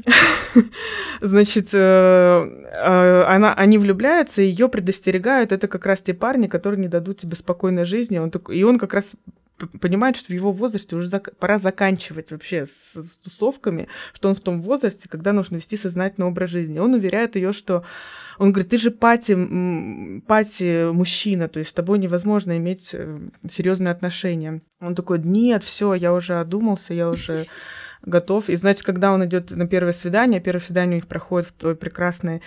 [1.20, 5.52] Значит, э, э, она, они влюбляются, ее предостерегают.
[5.52, 8.18] Это как раз те парни, которые не дадут тебе спокойной жизни.
[8.18, 9.12] Он, и он как раз
[9.80, 14.34] понимает, что в его возрасте уже зак- пора заканчивать вообще с, с тусовками, что он
[14.34, 16.78] в том возрасте, когда нужно вести сознательный образ жизни.
[16.78, 17.84] Он уверяет ее, что
[18.38, 23.18] он говорит, ты же пати, пати мужчина, то есть с тобой невозможно иметь э,
[23.50, 24.60] серьезные отношения.
[24.80, 27.46] Он такой, нет, все, я уже одумался, я уже
[28.06, 28.48] готов.
[28.48, 31.74] И, значит, когда он идет на первое свидание, первое свидание у них проходит в той
[31.74, 32.40] прекрасной,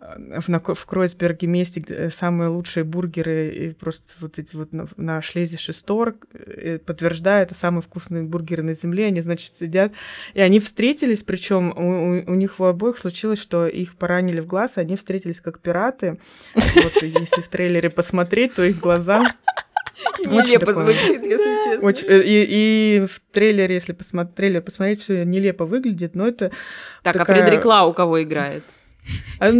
[0.00, 4.72] э, в, на, в Кройсберге месте, где самые лучшие бургеры, и просто вот эти вот
[4.72, 9.92] на, на шлезе Шестор, э, подтверждают, это самые вкусные бургеры на земле, они, значит, сидят,
[10.34, 14.46] и они встретились, причем у, у, у них в обоих случилось, что их поранили в
[14.46, 16.18] глаз, они встретились как пираты,
[16.54, 19.34] вот, если в трейлере посмотреть, то их глаза
[20.26, 21.88] Нелепо звучит, если честно.
[21.88, 26.50] Очень, э, и, и в трейлере, если посмотреть, трейлер посмотреть, все нелепо выглядит, но это
[27.02, 27.36] Так, а такая...
[27.36, 28.64] а Фредерик Лау кого играет?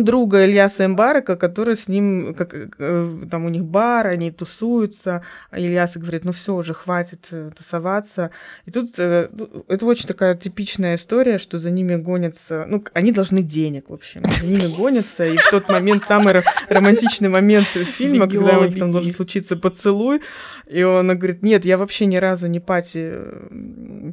[0.05, 5.59] Друга Ильяса Эмбарака, который с ним, как, э, там у них бар, они тусуются, а
[5.59, 8.31] Ильяс говорит, ну все, уже хватит э, тусоваться.
[8.67, 13.13] И тут э, ну, это очень такая типичная история, что за ними гонятся, ну, они
[13.13, 18.29] должны денег, в общем, за ними гонятся, и в тот момент, самый романтичный момент фильма,
[18.29, 20.21] когда у них там должен случиться поцелуй,
[20.67, 23.13] и он говорит, нет, я вообще ни разу не пати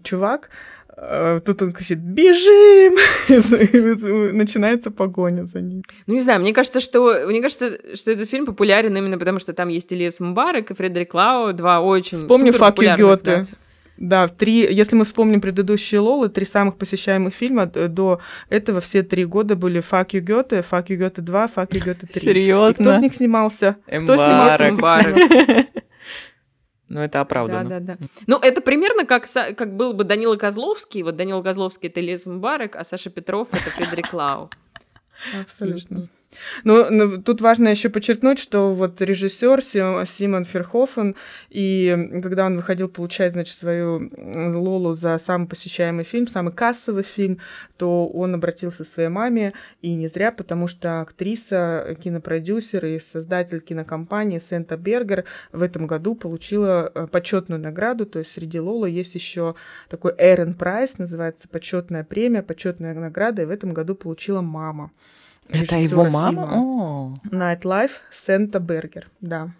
[0.03, 0.49] чувак,
[0.95, 2.95] тут он кричит «Бежим!»
[4.37, 5.83] Начинается погоня за ним.
[6.07, 9.53] Ну, не знаю, мне кажется, что, мне кажется, что этот фильм популярен именно потому, что
[9.53, 13.47] там есть Ильяс Мбарек и Фредерик Лау, два очень Вспомни «Фак Гёте».
[13.47, 13.47] Да.
[13.97, 19.23] Да, три, если мы вспомним предыдущие Лолы, три самых посещаемых фильма до этого все три
[19.23, 22.19] года были «Фак Ю Гёте», «Фак Ю Гёте 2», «Фак Ю Гёте 3».
[22.19, 22.81] Серьезно?
[22.81, 23.77] И кто в них снимался?
[23.87, 24.03] Эмбарек.
[24.03, 25.67] Кто снимался этих
[26.93, 27.69] ну, это оправдано.
[27.69, 28.07] Да, да, да.
[28.27, 31.03] Ну, это примерно как, как был бы Данила Козловский.
[31.03, 34.49] Вот Данила Козловский— это Лес Мбарек, а Саша Петров— это Фредерик Лау.
[35.39, 36.07] Абсолютно.
[36.63, 41.15] Ну, но тут важно еще подчеркнуть, что вот режиссер Симон Ферхофен,
[41.49, 47.39] и когда он выходил получать, значит, свою Лолу за самый посещаемый фильм, самый кассовый фильм,
[47.77, 53.59] то он обратился к своей маме, и не зря, потому что актриса, кинопродюсер и создатель
[53.59, 59.15] кинокомпании Сента Бергер в этом году получила э, почетную награду, то есть среди Лола есть
[59.15, 59.55] еще
[59.89, 64.91] такой Эрен Прайс, называется почетная премия, почетная награда, и в этом году получила мама.
[65.49, 67.17] Это его мама?
[67.31, 69.51] Nightlife Сента Бергер, да.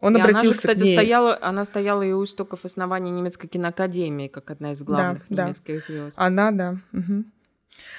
[0.00, 0.96] Он и обратился она же, кстати, к ней.
[0.96, 5.74] стояла, она стояла и у истоков основания немецкой киноакадемии, как одна из главных да, немецких
[5.74, 5.80] да.
[5.80, 6.14] звезд.
[6.16, 6.78] Она, да.
[6.92, 7.24] Угу.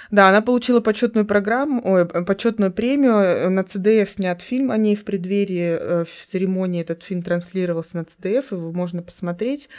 [0.09, 3.49] Да, она получила почетную программу, ой, почетную премию.
[3.51, 6.82] На CDF снят фильм о ней в преддверии э, в церемонии.
[6.82, 9.69] Этот фильм транслировался на CDF, его можно посмотреть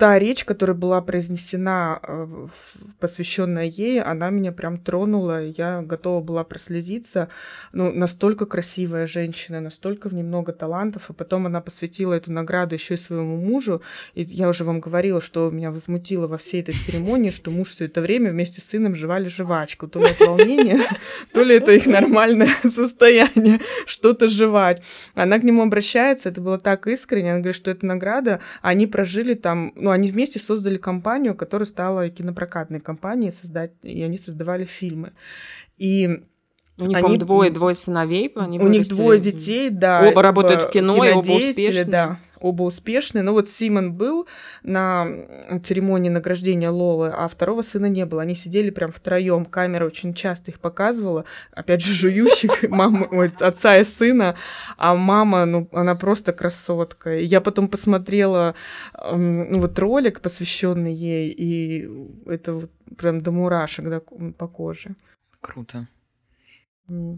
[0.00, 2.46] та речь, которая была произнесена, э,
[3.00, 5.44] посвященная ей, она меня прям тронула.
[5.44, 7.28] Я готова была прослезиться.
[7.74, 11.10] Ну, настолько красивая женщина, настолько в ней много талантов.
[11.10, 13.82] И потом она посвятила эту награду еще и своему мужу.
[14.14, 17.84] И я уже вам говорила, что меня возмутило во всей этой церемонии, что муж все
[17.84, 19.86] это время вместе с сыном жевали жвачку.
[19.86, 20.88] То ли волнение,
[21.34, 24.82] то ли это их нормальное состояние, что-то жевать.
[25.14, 27.32] Она к нему обращается, это было так искренне.
[27.32, 32.08] Она говорит, что это награда, они прожили там, ну, они вместе создали компанию, которая стала
[32.08, 35.12] кинопрокатной компанией, создать, и они создавали фильмы.
[35.78, 36.24] И
[36.78, 38.32] у них, они, двое, двое сыновей.
[38.36, 40.08] Они у них двое детей, да.
[40.08, 41.84] Оба работают в кино, и оба успешные.
[41.84, 43.22] Да оба успешные.
[43.22, 44.26] Но вот Симон был
[44.62, 45.06] на
[45.62, 48.22] церемонии награждения Лолы, а второго сына не было.
[48.22, 49.44] Они сидели прям втроем.
[49.44, 51.24] Камера очень часто их показывала.
[51.52, 54.36] Опять же, жующих мамы, отца и сына.
[54.76, 57.16] А мама, ну, она просто красотка.
[57.18, 58.54] Я потом посмотрела
[58.94, 61.90] ну, вот ролик, посвященный ей, и
[62.26, 64.00] это вот прям до мурашек да,
[64.36, 64.96] по коже.
[65.40, 65.86] Круто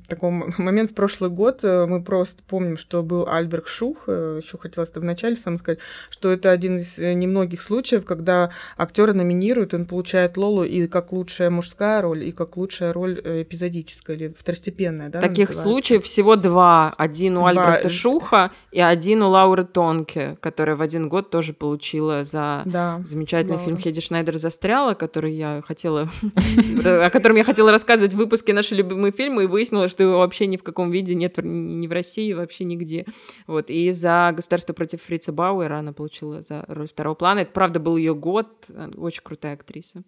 [0.09, 1.61] такой момент в прошлый год.
[1.63, 4.05] Э, мы просто помним, что был Альберг Шух.
[4.07, 5.79] Э, Еще хотелось это вначале сам сказать,
[6.11, 11.13] что это один из э, немногих случаев, когда актера номинируют, он получает Лолу и как
[11.13, 15.09] лучшая мужская роль, и как лучшая роль эпизодическая или второстепенная.
[15.09, 15.63] Да, Таких называется.
[15.63, 16.95] случаев всего два.
[16.99, 17.51] Один у два.
[17.51, 23.01] Альберта Шуха и один у Лауры Тонке, которая в один год тоже получила за да,
[23.05, 23.65] замечательный Лаура.
[23.65, 26.09] фильм Хеди Шнайдер застряла, который я хотела,
[26.85, 30.19] о котором я хотела рассказывать в выпуске наши любимые фильмы, и вы выяснилось, что его
[30.19, 33.07] вообще ни в каком виде нет ни в России, вообще нигде.
[33.47, 33.71] Вот.
[33.71, 37.41] И за «Государство против Фрица Бауэра» она получила за роль второго плана.
[37.41, 38.69] Это, правда, был ее год.
[38.97, 40.03] Очень крутая актриса.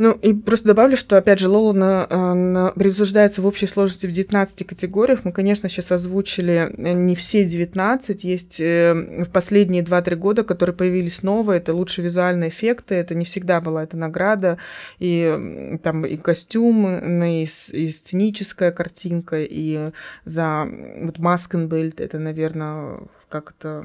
[0.00, 4.06] Ну, и просто добавлю, что, опять же, Лола на, э, на, присуждается в общей сложности
[4.06, 5.26] в 19 категориях.
[5.26, 8.24] Мы, конечно, сейчас озвучили э, не все 19.
[8.24, 11.58] Есть э, в последние 2-3 года, которые появились новые.
[11.58, 12.94] Это лучшие визуальные эффекты.
[12.94, 14.56] Это не всегда была эта награда.
[15.00, 19.90] И там и костюм, и, и сценическая картинка, и
[20.24, 20.66] за
[21.02, 23.84] вот Маскенбельд, это, наверное, как то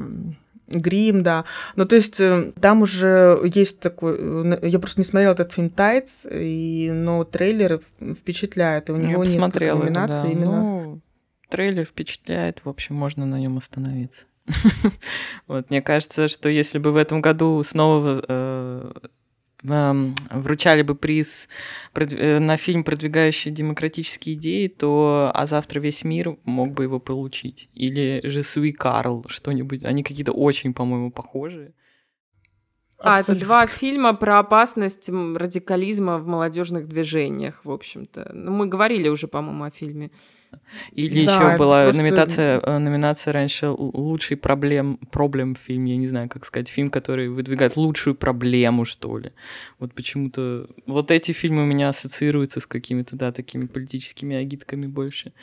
[0.67, 1.45] Грим, да.
[1.75, 4.17] Ну, то есть э, там уже есть такой...
[4.17, 7.81] Э, я просто не смотрела этот фильм «Тайц», и, но трейлер
[8.15, 8.89] впечатляет.
[8.89, 10.31] И у него я несколько номинаций да.
[10.31, 10.61] именно...
[10.61, 11.01] Ну,
[11.49, 14.25] трейлер впечатляет, в общем, можно на нем остановиться.
[15.47, 18.91] вот, мне кажется, что если бы в этом году снова э,
[19.63, 21.49] вручали бы приз
[21.95, 27.69] э, на фильм, продвигающий демократические идеи, то «А завтра весь мир» мог бы его получить.
[27.73, 29.83] Или же «Суи Карл», что-нибудь.
[29.83, 31.73] Они какие-то очень, по-моему, похожие.
[32.99, 38.31] А, это два фильма про опасность радикализма в молодежных движениях, в общем-то.
[38.33, 40.11] Ну, мы говорили уже, по-моему, о фильме.
[40.91, 42.01] Или да, еще была просто...
[42.01, 47.29] номинация, э, номинация раньше лучший проблем, проблем фильм, я не знаю, как сказать, фильм, который
[47.29, 49.31] выдвигает лучшую проблему, что ли.
[49.79, 55.33] Вот почему-то вот эти фильмы у меня ассоциируются с какими-то, да, такими политическими агитками больше,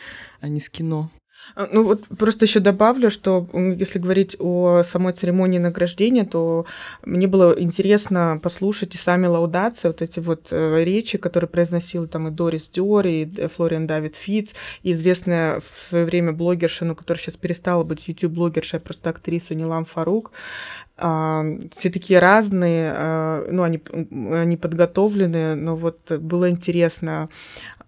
[0.40, 1.10] а не с кино.
[1.54, 6.66] А, ну вот просто еще добавлю, что если говорить о самой церемонии награждения, то
[7.04, 12.28] мне было интересно послушать и сами лаудации, вот эти вот э, речи, которые произносил там
[12.28, 17.20] и Дорис Дёри, и Флориан Давид Фитц, и известная в свое время блогерша, ну, которая
[17.20, 20.32] сейчас перестала быть YouTube-блогершей, а просто актриса Нилам Фарук.
[21.04, 21.44] А,
[21.76, 23.82] все такие разные, а, ну, они,
[24.30, 27.28] они подготовлены, но вот было интересно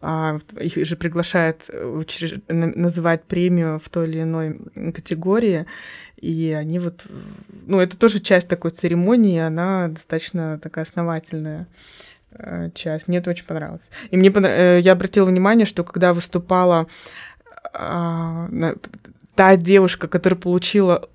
[0.01, 2.35] а, их же приглашают учреж...
[2.49, 4.59] называть премию в той или иной
[4.93, 5.67] категории,
[6.17, 7.07] и они вот,
[7.67, 11.69] ну, это тоже часть такой церемонии, она достаточно такая основательная
[12.33, 13.07] э, часть.
[13.07, 13.91] Мне это очень понравилось.
[14.11, 14.53] И мне понрав...
[14.59, 16.89] Э, я обратила внимание, что когда выступала
[17.73, 21.09] та девушка, которая получила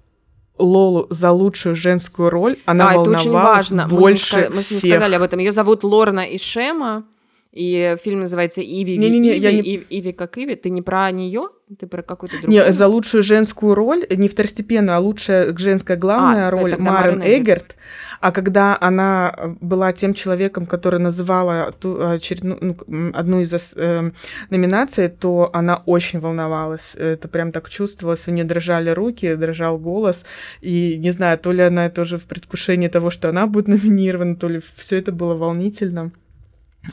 [0.60, 3.88] Лолу за лучшую женскую роль, она а, волновалась это очень важно.
[3.88, 4.84] больше мы не, мы всех.
[4.84, 5.40] Мы сказали об этом.
[5.40, 7.06] Ее зовут Лорна Ишема.
[7.52, 8.98] И фильм называется Иви.
[8.98, 9.62] Не, не, не, Иви, я не...
[9.62, 10.56] Иви, Иви как Иви.
[10.56, 11.48] Ты не про нее?
[11.80, 12.66] Ты про какую-то другую?
[12.66, 17.76] Не, за лучшую женскую роль, не второстепенную, а лучшая женская главная а, роль Марен Эггерт.
[18.20, 24.12] А когда она была тем человеком, который называла ту, очередную, ну, одну из э,
[24.50, 26.96] номинаций, то она очень волновалась.
[26.96, 28.28] Это прям так чувствовалось.
[28.28, 30.24] У нее дрожали руки, дрожал голос.
[30.62, 34.48] И не знаю, то ли она тоже в предвкушении того, что она будет номинирована, то
[34.48, 36.12] ли все это было волнительно.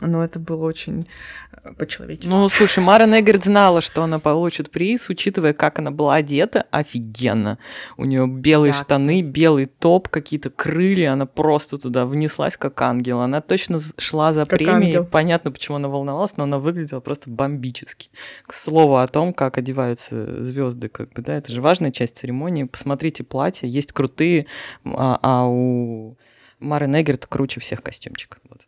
[0.01, 1.07] Но это было очень
[1.53, 2.29] э, по-человечески.
[2.29, 7.59] Ну, слушай, Мара Негрид знала, что она получит приз, учитывая, как она была одета, офигенно.
[7.97, 9.33] У нее белые да, штаны, кстати.
[9.33, 13.21] белый топ, какие-то крылья, она просто туда внеслась как ангел.
[13.21, 14.97] Она точно шла за как премией.
[14.97, 15.05] Ангел.
[15.05, 18.11] Понятно, почему она волновалась, но она выглядела просто бомбически.
[18.47, 22.65] К слову о том, как одеваются звезды, как бы, да, это же важная часть церемонии.
[22.65, 24.47] Посмотрите платья, есть крутые,
[24.85, 26.17] а, а у
[26.59, 28.39] Марин Эггерт круче всех костюмчик.
[28.49, 28.67] Вот.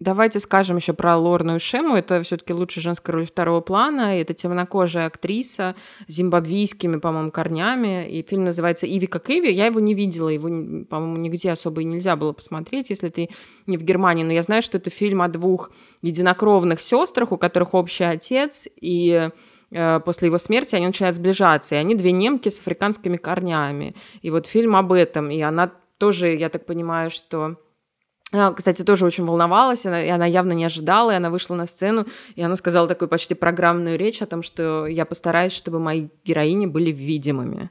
[0.00, 1.94] Давайте скажем еще про Лорну Шему.
[1.94, 4.20] Это все-таки лучшая женская роль второго плана.
[4.20, 5.76] Это темнокожая актриса
[6.08, 8.10] с зимбабвийскими, по-моему, корнями.
[8.10, 9.52] И фильм называется «Иви как Иви».
[9.52, 10.48] Я его не видела, его,
[10.86, 13.30] по-моему, нигде особо и нельзя было посмотреть, если ты
[13.66, 14.24] не в Германии.
[14.24, 15.70] Но я знаю, что это фильм о двух
[16.02, 19.30] единокровных сестрах, у которых общий отец, и
[19.70, 23.94] э, после его смерти они начинают сближаться, и они две немки с африканскими корнями.
[24.22, 27.58] И вот фильм об этом, и она тоже, я так понимаю, что
[28.34, 31.66] она, кстати, тоже очень волновалась, она, и она явно не ожидала, и она вышла на
[31.66, 36.08] сцену, и она сказала такую почти программную речь о том, что я постараюсь, чтобы мои
[36.24, 37.70] героини были видимыми.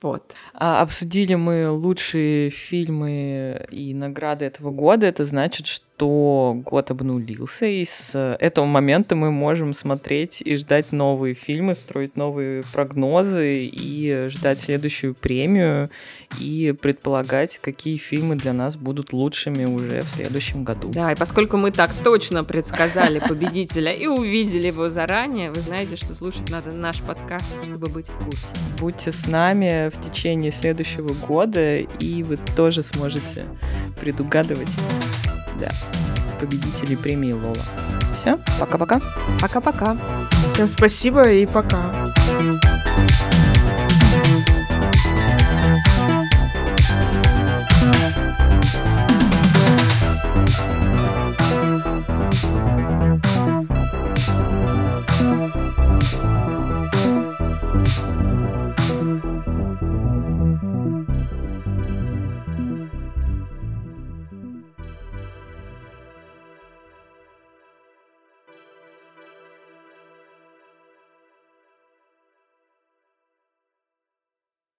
[0.00, 0.34] Вот.
[0.54, 5.06] А, обсудили мы лучшие фильмы и награды этого года.
[5.06, 11.34] Это значит, что год обнулился, и с этого момента мы можем смотреть и ждать новые
[11.34, 15.90] фильмы, строить новые прогнозы и ждать следующую премию
[16.38, 20.90] и предполагать, какие фильмы для нас будут лучшими уже в следующем году.
[20.90, 26.14] Да, и поскольку мы так точно предсказали победителя и увидели его заранее, вы знаете, что
[26.14, 28.46] слушать надо наш подкаст, чтобы быть в курсе.
[28.78, 33.44] Будьте с нами в течение следующего года, и вы тоже сможете
[34.00, 34.68] предугадывать
[35.58, 35.70] да,
[36.40, 37.62] победителей премии Лола.
[38.14, 39.00] Все, пока-пока.
[39.40, 39.96] Пока-пока.
[40.54, 41.92] Всем спасибо и пока.